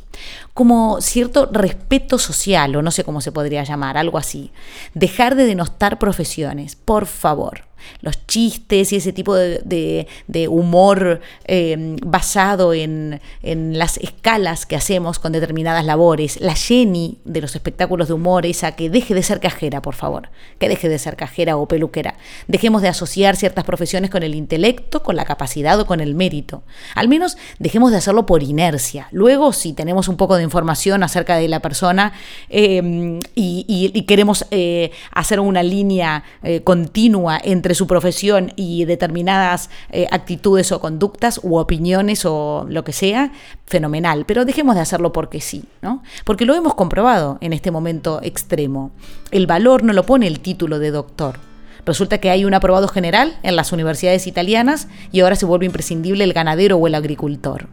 [0.54, 4.52] Como cierto respeto social, o no sé cómo se podría llamar, algo así.
[4.96, 7.69] Dejar de denostar profesiones, por favor
[8.02, 10.08] los chistes y ese tipo de,
[10.50, 16.40] humor em, basado en, las escalas que hacemos con determinadas labores.
[16.40, 20.30] La Jenny de los espectáculos de humor, esa que deje de ser cajera, por favor,
[20.60, 22.16] que deje de ser cajera o peluquera.
[22.48, 26.64] Dejemos de asociar ciertas profesiones con el intelecto, con la capacidad o con el mérito.
[26.96, 29.08] Al menos dejemos de hacerlo por inercia.
[29.12, 32.14] Luego, si tenemos un poco de información acerca de la persona
[32.50, 39.70] em, y, queremos eh, hacer una línea eh, continua entre entre su profesión y determinadas
[39.92, 43.32] eh, actitudes o conductas u opiniones o lo que sea,
[43.68, 44.26] fenomenal.
[44.26, 46.02] Pero dejemos de hacerlo porque sí, ¿no?
[46.26, 48.90] Porque lo hemos comprobado en este momento extremo.
[49.30, 51.38] El valor no lo pone el título de doctor.
[51.86, 56.24] Resulta que hay un aprobado general en las universidades italianas y ahora se vuelve imprescindible
[56.24, 57.68] el ganadero o el agricultor.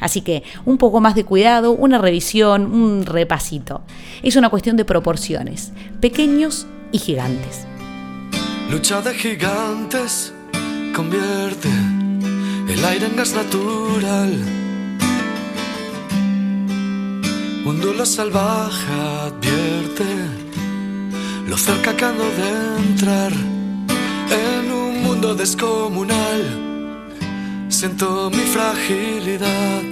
[0.00, 3.82] Así que un poco más de cuidado, una revisión, un repasito.
[4.24, 7.68] Es una cuestión de proporciones, pequeños y gigantes.
[8.70, 10.32] Lucha de gigantes
[10.94, 11.68] convierte
[12.68, 14.32] el aire en gas natural.
[17.64, 18.92] Un duelo salvaje
[19.26, 20.04] advierte
[21.46, 22.50] lo cerca que ando de
[22.88, 26.42] entrar en un mundo descomunal.
[27.68, 29.82] Siento mi fragilidad.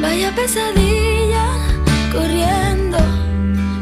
[0.00, 1.46] Vaya pesadilla
[2.12, 2.85] corriendo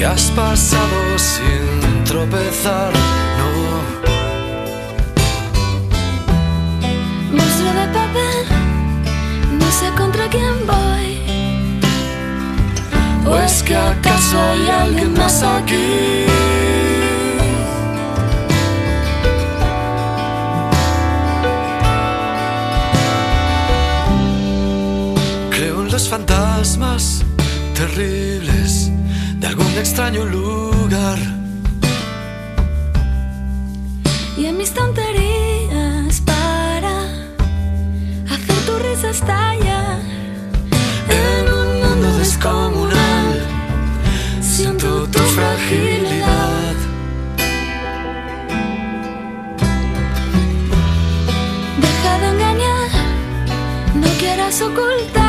[0.00, 2.90] que has pasado sin tropezar,
[3.38, 3.50] no.
[7.36, 8.44] Monstruo de papel,
[9.58, 11.08] no sé contra quién voy.
[13.30, 16.24] ¿O es que acaso hay alguien más aquí?
[25.50, 27.22] Creo en los fantasmas
[27.74, 28.59] terribles
[29.50, 31.18] algún extraño lugar.
[34.36, 36.94] Y en mis tonterías para
[38.32, 39.98] hacer tu risa estallar.
[41.08, 43.28] En un mundo descomunal
[44.40, 46.76] siento tu fragilidad.
[51.84, 52.90] Deja de engañar,
[54.02, 55.19] no quieras ocultar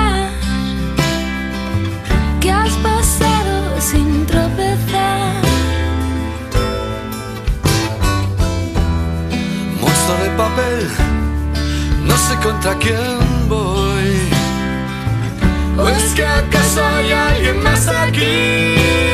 [12.04, 14.30] no sé contra quién voy.
[15.78, 19.11] ¿O es que acaso hay alguien más aquí?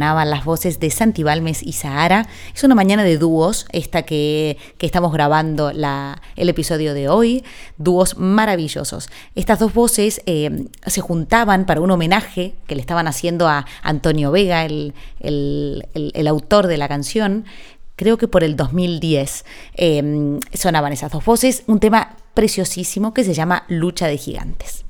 [0.00, 2.26] Sonaban las voces de Santi Balmes y Sahara.
[2.54, 7.44] Es una mañana de dúos, esta que, que estamos grabando la, el episodio de hoy.
[7.76, 9.10] Dúos maravillosos.
[9.34, 14.30] Estas dos voces eh, se juntaban para un homenaje que le estaban haciendo a Antonio
[14.30, 17.44] Vega, el, el- autor de la canción.
[17.96, 19.44] Creo que por el 2010
[19.74, 21.62] eh, sonaban esas dos voces.
[21.66, 24.86] Un tema preciosísimo que se llama Lucha de Gigantes.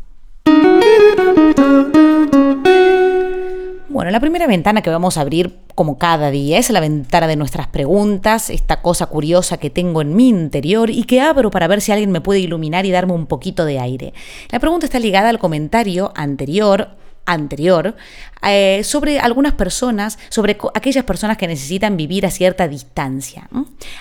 [3.91, 7.35] Bueno, la primera ventana que vamos a abrir como cada día es la ventana de
[7.35, 11.81] nuestras preguntas, esta cosa curiosa que tengo en mi interior y que abro para ver
[11.81, 14.15] si alguien me puede iluminar y darme un poquito de aire.
[14.51, 17.97] La pregunta está ligada al comentario anterior anterior
[18.43, 23.49] eh, sobre algunas personas, sobre aquellas personas que necesitan vivir a cierta distancia.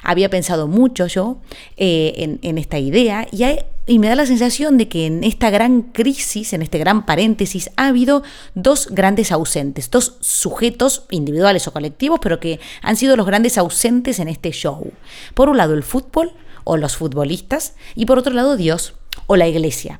[0.01, 1.37] Había pensado mucho yo
[1.77, 3.43] eh, en, esta idea y,
[3.85, 7.69] y me da la sensación de que en esta gran crisis, en este gran paréntesis,
[7.75, 8.23] ha habido
[8.55, 14.19] dos grandes ausentes, dos sujetos individuales o colectivos, pero que han sido los grandes ausentes
[14.19, 14.91] en este show.
[15.33, 16.31] Por un lado el fútbol
[16.63, 18.93] o los futbolistas y por otro lado Dios
[19.27, 19.99] o la iglesia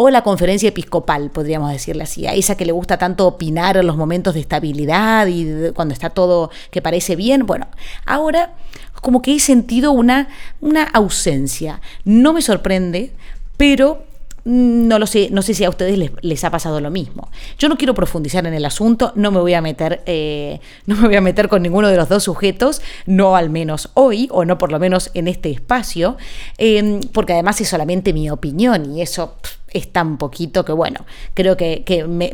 [0.00, 3.84] o la conferencia episcopal, podríamos decirle así, a esa que le gusta tanto opinar en
[3.84, 7.46] los momentos de estabilidad y cuando está todo que parece bien.
[7.46, 7.66] Bueno,
[8.06, 8.54] ahora
[9.02, 10.28] como que he sentido una,
[10.60, 11.80] una ausencia.
[12.04, 13.12] No me sorprende,
[13.56, 14.04] pero
[14.44, 17.28] no lo sé, no sé si a ustedes les, les, ha pasado lo mismo.
[17.58, 21.08] Yo no quiero profundizar en el asunto, no me voy a meter, eh, no me
[21.08, 24.58] voy a meter con ninguno de los dos sujetos, no al menos hoy, o no
[24.58, 26.16] por lo menos en este espacio,
[26.56, 29.34] eh, porque además es solamente mi opinión y eso
[29.72, 31.04] es tan poquito que, bueno,
[31.34, 31.84] creo que,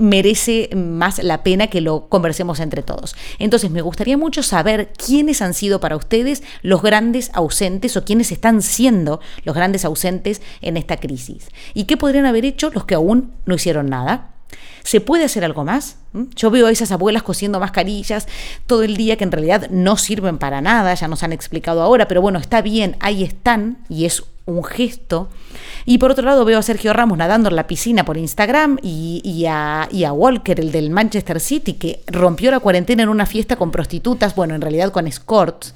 [0.00, 3.16] merece más la pena que lo conversemos entre todos.
[3.38, 8.32] Entonces, me gustaría mucho saber quiénes han sido para ustedes los grandes ausentes o quiénes
[8.32, 11.48] están siendo los grandes ausentes en esta crisis.
[11.72, 14.33] ¿Y qué podrían haber hecho los que aún no hicieron nada?
[14.82, 15.96] ¿Se puede hacer algo más?
[16.12, 16.24] ¿Mm?
[16.36, 18.28] Yo veo a esas abuelas cosiendo mascarillas
[18.66, 22.06] todo el día que en realidad no sirven para nada, ya nos han explicado ahora,
[22.06, 25.28] pero bueno, está bien, ahí están y es un gesto.
[25.86, 29.44] Y por otro lado veo a Sergio Ramos nadando en la piscina por Instagram y,
[29.48, 33.56] a, y, a, Walker, el del Manchester City, que rompió la cuarentena en una fiesta
[33.56, 35.74] con prostitutas, bueno, en realidad con escorts.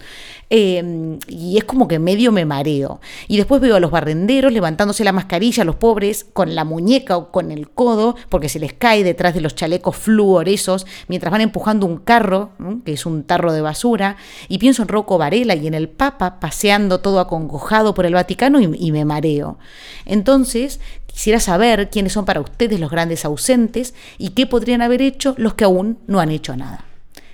[0.51, 3.01] Em, y es como que medio me mareo.
[3.27, 7.31] Y después veo a los barrenderos levantándose la mascarilla, los pobres, con la muñeca o
[7.31, 11.87] con el codo, porque se les cae detrás de los chalecos fluoresos, mientras van empujando
[11.87, 12.51] un carro,
[12.85, 14.17] que es un tarro de basura.
[14.49, 18.61] Y pienso en Rocco Varela y en el Papa paseando todo acongojado por el Vaticano
[18.61, 19.59] y, y me mareo.
[20.07, 20.81] Entonces,
[21.19, 25.55] Quisiera saber quiénes son para ustedes los grandes ausentes y qué podrían haber hecho los
[25.55, 26.88] que aún no han hecho nada.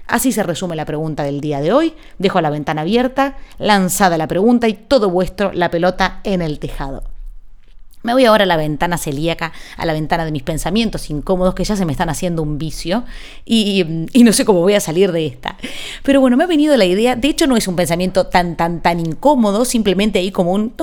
[0.07, 1.95] Así se resume la pregunta del día de hoy.
[2.19, 7.14] Dejo la ventana abierta, lanzada la pregunta y todo vuestro la pelota en el tejado.
[8.05, 11.65] Me voy ahora a la ventana celíaca, a la ventana de mis pensamientos incómodos que
[11.65, 13.05] ya se me están haciendo un vicio
[13.47, 13.83] y,
[14.15, 15.57] no sé cómo voy a salir de esta.
[16.03, 18.83] Pero bueno, me ha venido la idea, de hecho no es un pensamiento tan, tan,
[18.83, 20.75] tan incómodo, simplemente ahí como un,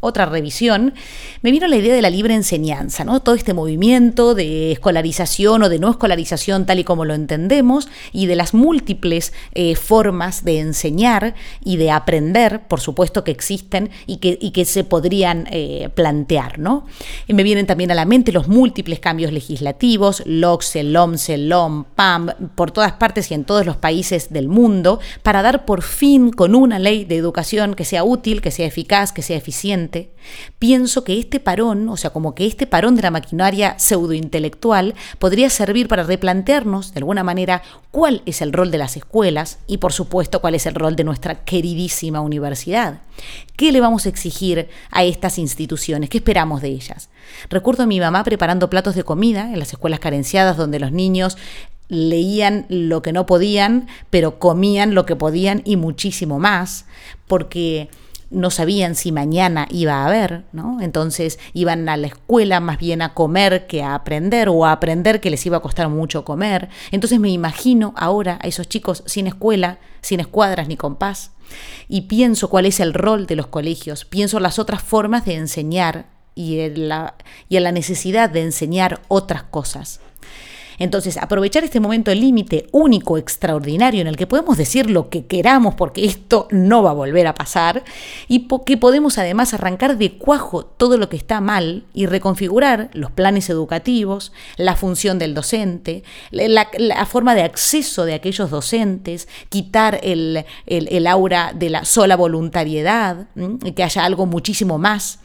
[0.00, 0.92] otra revisión,
[1.40, 3.20] me vino la idea de la libre enseñanza, ¿no?
[3.20, 8.26] Todo este movimiento de escolarización o de no escolarización tal y como lo entendemos y
[8.26, 14.18] de las múltiples eh, formas de enseñar y de aprender, por supuesto que existen y
[14.18, 16.57] que, se podrían eh, plantear.
[17.28, 22.70] Me vienen también a la mente los múltiples cambios legislativos, LOCSE, LOMSE, LOM, PAM, por
[22.70, 26.78] todas partes y en todos los países del mundo, para dar por fin con una
[26.78, 30.12] ley de educación que sea útil, que sea eficaz, que sea eficiente.
[30.58, 35.50] Pienso que este parón, o sea, como que este parón de la maquinaria pseudointelectual, podría
[35.50, 39.92] servir para replantearnos, de alguna manera, cuál es el rol de las escuelas y, por
[39.92, 43.00] supuesto, cuál es el rol de nuestra queridísima universidad.
[43.56, 46.10] ¿Qué le vamos a exigir a estas instituciones?
[46.10, 47.10] ¿Qué esperamos de ellas?
[47.50, 51.36] Recuerdo a mi mamá preparando platos de comida en las escuelas carenciadas donde los niños
[51.88, 56.86] leían lo que no podían, pero comían lo que podían y muchísimo más,
[57.26, 57.88] porque
[58.30, 60.82] no sabían si mañana iba a haber, ¿no?
[60.82, 65.20] Entonces iban a la escuela más bien a comer que a aprender o a aprender
[65.20, 66.68] que les iba a costar mucho comer.
[66.90, 71.30] Entonces me imagino ahora a esos chicos sin escuela, sin escuadras ni compás
[71.88, 76.06] y pienso cuál es el rol de los colegios, pienso las otras formas de enseñar
[76.38, 77.14] y en la,
[77.48, 79.98] y en la necesidad de enseñar otras cosas.
[80.78, 85.74] Entonces, aprovechar este momento límite único, extraordinario, en el que podemos decir lo que queramos
[85.74, 87.82] porque esto no va a volver a pasar
[88.28, 93.10] y que podemos además arrancar de cuajo todo lo que está mal y reconfigurar los
[93.10, 96.68] planes educativos, la función del docente, la,
[97.06, 103.26] forma de acceso de aquellos docentes, quitar el, el aura de la sola voluntariedad,
[103.74, 105.18] que haya algo muchísimo más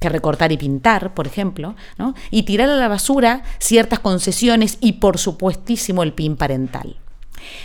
[0.00, 2.14] que recortar y pintar, por ejemplo, ¿no?
[2.30, 6.96] y tirar a la basura ciertas concesiones y por supuestísimo el pin parental.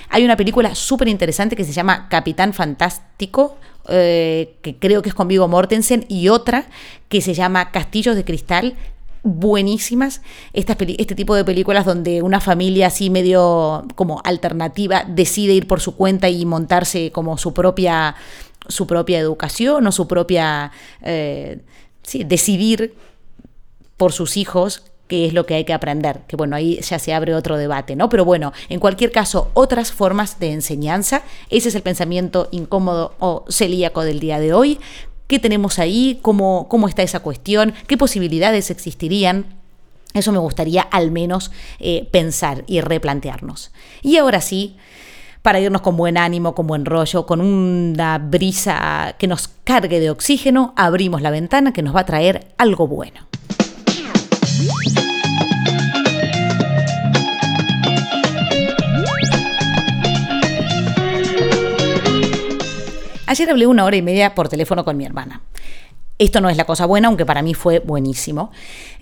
[0.09, 3.57] Hay una película súper interesante que se llama Capitán Fantástico,
[3.87, 6.65] eh, que creo que es con Vigo Mortensen, y otra
[7.09, 8.75] que se llama Castillos de Cristal,
[9.23, 10.21] buenísimas
[10.53, 15.95] este tipo de películas donde una familia así medio como alternativa decide ir por su
[15.95, 18.15] cuenta y montarse como su propia
[18.67, 20.71] su propia educación o su propia
[21.01, 21.59] eh,
[22.25, 22.95] decidir
[23.97, 27.13] por sus hijos qué es lo que hay que aprender, que bueno, ahí ya se
[27.13, 28.09] abre otro debate, ¿no?
[28.09, 33.45] Pero bueno, en cualquier caso, otras formas de enseñanza, ese es el pensamiento incómodo o
[33.49, 34.79] celíaco del día de hoy.
[35.27, 36.19] ¿Qué tenemos ahí?
[36.21, 37.73] ¿Cómo, cómo está esa cuestión?
[37.87, 39.45] ¿Qué posibilidades existirían?
[40.13, 43.71] Eso me gustaría al menos eh, pensar y replantearnos.
[44.01, 44.77] Y ahora sí,
[45.45, 50.09] para irnos con buen ánimo, con buen rollo, con una brisa que nos cargue de
[50.09, 53.19] oxígeno, abrimos la ventana que nos va a traer algo bueno.
[63.27, 65.41] Ayer hablé una hora y media por teléfono con mi hermana.
[66.17, 68.49] Esto no es la cosa buena, aunque para mí fue buenísimo.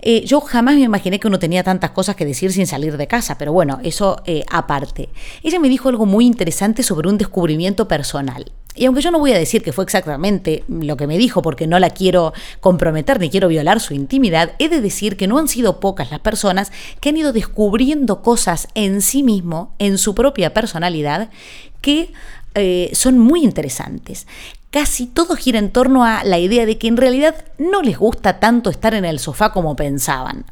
[0.00, 3.06] Eh, yo jamás me imaginé que uno tenía tantas cosas que decir sin salir de
[3.06, 5.10] casa, pero bueno, eso eh, aparte.
[5.44, 8.50] Ella me dijo algo muy interesante sobre un descubrimiento personal.
[8.74, 11.68] Y aunque yo no voy a decir que fue exactamente lo que me dijo porque
[11.68, 15.46] no la quiero comprometer ni quiero violar su intimidad, he de decir que no han
[15.46, 20.52] sido pocas las personas que han ido descubriendo cosas en sí mismo, en su propia
[20.52, 21.30] personalidad,
[21.80, 22.12] que
[22.56, 24.26] eh, son muy interesantes
[24.74, 28.40] casi todo gira en torno a la idea de que en realidad no les gusta
[28.40, 30.46] tanto estar en el sofá como pensaban.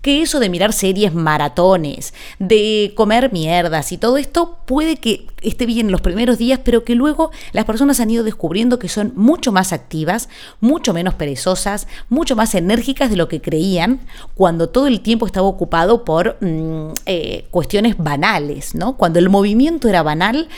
[0.00, 5.66] Que eso de mirar series maratones, de comer mierdas y todo esto puede que esté
[5.66, 9.12] bien en los primeros días, pero que luego las personas han ido descubriendo que son
[9.16, 14.00] mucho más activas, mucho menos perezosas, mucho más enérgicas de lo que creían
[14.34, 18.96] cuando todo el tiempo estaba ocupado por mm, eh, cuestiones banales, ¿no?
[18.96, 20.48] Cuando el movimiento era banal,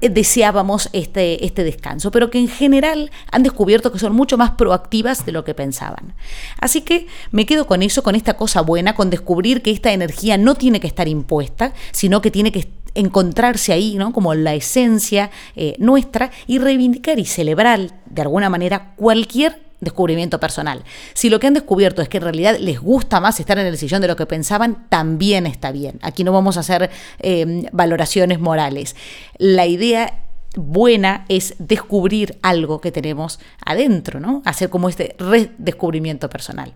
[0.00, 5.26] deseábamos este, este descanso, pero que en general han descubierto que son mucho más proactivas
[5.26, 6.14] de lo que pensaban.
[6.60, 10.38] Así que me quedo con eso, con esta cosa buena, con descubrir que esta energía
[10.38, 14.12] no tiene que estar impuesta, sino que tiene que encontrarse ahí, ¿no?
[14.12, 20.84] Como la esencia eh, nuestra y reivindicar y celebrar de alguna manera cualquier descubrimiento personal.
[21.14, 23.78] Si lo que han descubierto es que en realidad les gusta más estar en el
[23.78, 25.98] sillón de lo que pensaban, también está bien.
[26.02, 28.96] Aquí no vamos a hacer em, valoraciones morales.
[29.38, 30.20] La idea
[30.56, 34.42] buena es descubrir algo que tenemos adentro, ¿no?
[34.44, 36.72] Hacer como este redescubrimiento personal.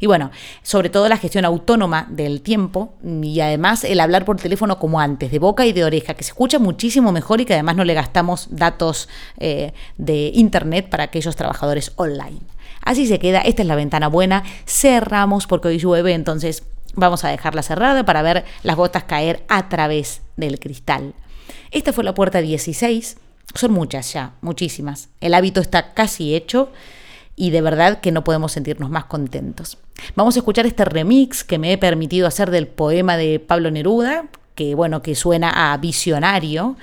[0.00, 0.30] Y bueno,
[0.62, 5.30] sobre todo la gestión autónoma del tiempo y además el hablar por teléfono como antes,
[5.30, 7.94] de boca y de oreja, que se escucha muchísimo mejor y que además no le
[7.94, 9.08] gastamos datos
[9.38, 12.40] eh, de internet para aquellos trabajadores online.
[12.82, 16.64] Así se queda, esta es la ventana buena, cerramos porque hoy llueve, entonces
[16.94, 21.14] vamos a dejarla cerrada para ver las gotas caer a través del cristal.
[21.70, 23.16] Esta fue la puerta 16,
[23.54, 25.08] son muchas ya, muchísimas.
[25.20, 26.70] El hábito está casi hecho
[27.36, 29.78] y de verdad que no podemos sentirnos más contentos.
[30.16, 34.26] Vamos a escuchar este remix que me he permitido hacer del poema de Pablo Neruda,
[34.54, 36.76] que bueno, que suena a visionario.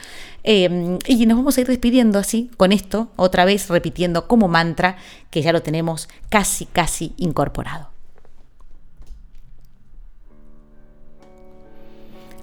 [0.43, 4.97] Em, y nos vamos a ir despidiendo así, con esto, otra vez repitiendo como mantra,
[5.29, 7.89] que ya lo tenemos casi, casi incorporado.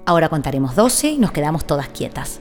[0.05, 2.39] Ahora contaremos 12 y nos quedamos todas quietas.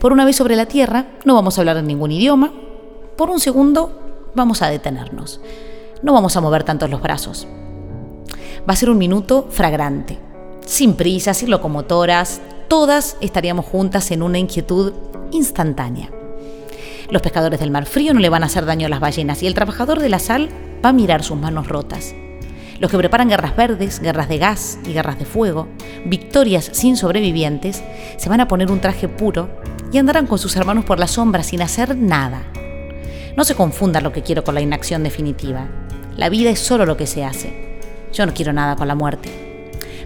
[0.00, 2.52] Por una vez sobre la Tierra, no vamos a hablar en ningún idioma.
[3.18, 4.01] Por un segundo,
[4.34, 5.40] vamos a detenernos.
[6.02, 7.46] No vamos a mover tantos los brazos.
[8.68, 10.18] Va a ser un minuto fragrante,
[10.66, 14.92] sin prisas, sin locomotoras, todas estaríamos juntas en una inquietud
[15.32, 16.10] instantánea.
[17.10, 19.46] Los pescadores del mar frío no le van a hacer daño a las ballenas y
[19.46, 20.48] el trabajador de la sal
[20.84, 22.14] va a mirar sus manos rotas.
[22.78, 25.68] Los que preparan guerras verdes, guerras de gas y guerras de fuego,
[26.04, 27.82] victorias sin sobrevivientes,
[28.16, 29.50] se van a poner un traje puro
[29.92, 32.42] y andarán con sus hermanos por la sombra sin hacer nada.
[33.36, 35.66] No se confunda lo que quiero con la inacción definitiva.
[36.16, 37.78] La vida es solo lo que se hace.
[38.12, 39.30] Yo no quiero nada con la muerte.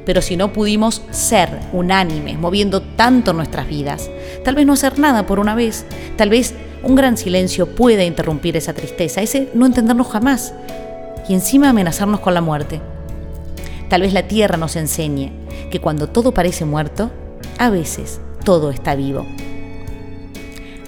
[0.04, 4.08] Pero si no pudimos ser unánimes, moviendo tanto nuestras vidas,
[4.44, 5.84] tal vez no hacer nada por una vez,
[6.16, 6.54] tal vez
[6.84, 10.54] un gran silencio pueda interrumpir esa tristeza, ese no entendernos jamás
[11.28, 12.80] y encima amenazarnos con la muerte.
[13.88, 15.32] Tal vez la tierra nos enseñe
[15.70, 17.10] que cuando todo parece muerto,
[17.58, 19.26] a veces todo está vivo.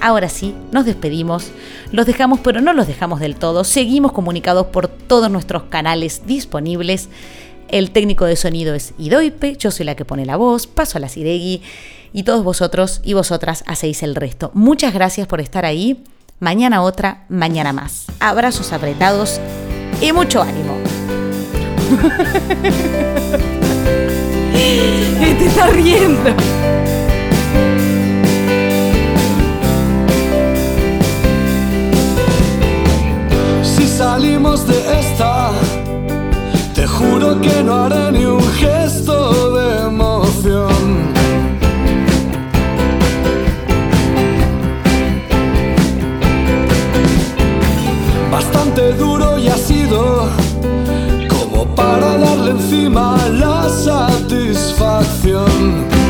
[0.01, 1.49] Ahora sí, nos despedimos,
[1.93, 7.09] los dejamos pero no los dejamos del todo, seguimos comunicados por todos nuestros canales disponibles.
[7.69, 11.01] El técnico de sonido es Idoipe, yo soy la que pone la voz, paso a
[11.01, 11.63] la Siregui
[12.13, 14.51] y todos vosotros y vosotras hacéis el resto.
[14.55, 16.03] Muchas gracias por estar ahí.
[16.41, 18.07] Mañana otra, mañana más.
[18.21, 19.41] Abrazos apretados
[20.01, 20.79] y mucho ánimo.
[25.39, 26.35] te está riendo.
[33.89, 35.51] Salimos de esta,
[36.75, 41.13] te juro que no haré ni un gesto de emoción.
[48.31, 50.29] Bastante duro y ha sido
[51.29, 56.08] como para darle encima la satisfacción.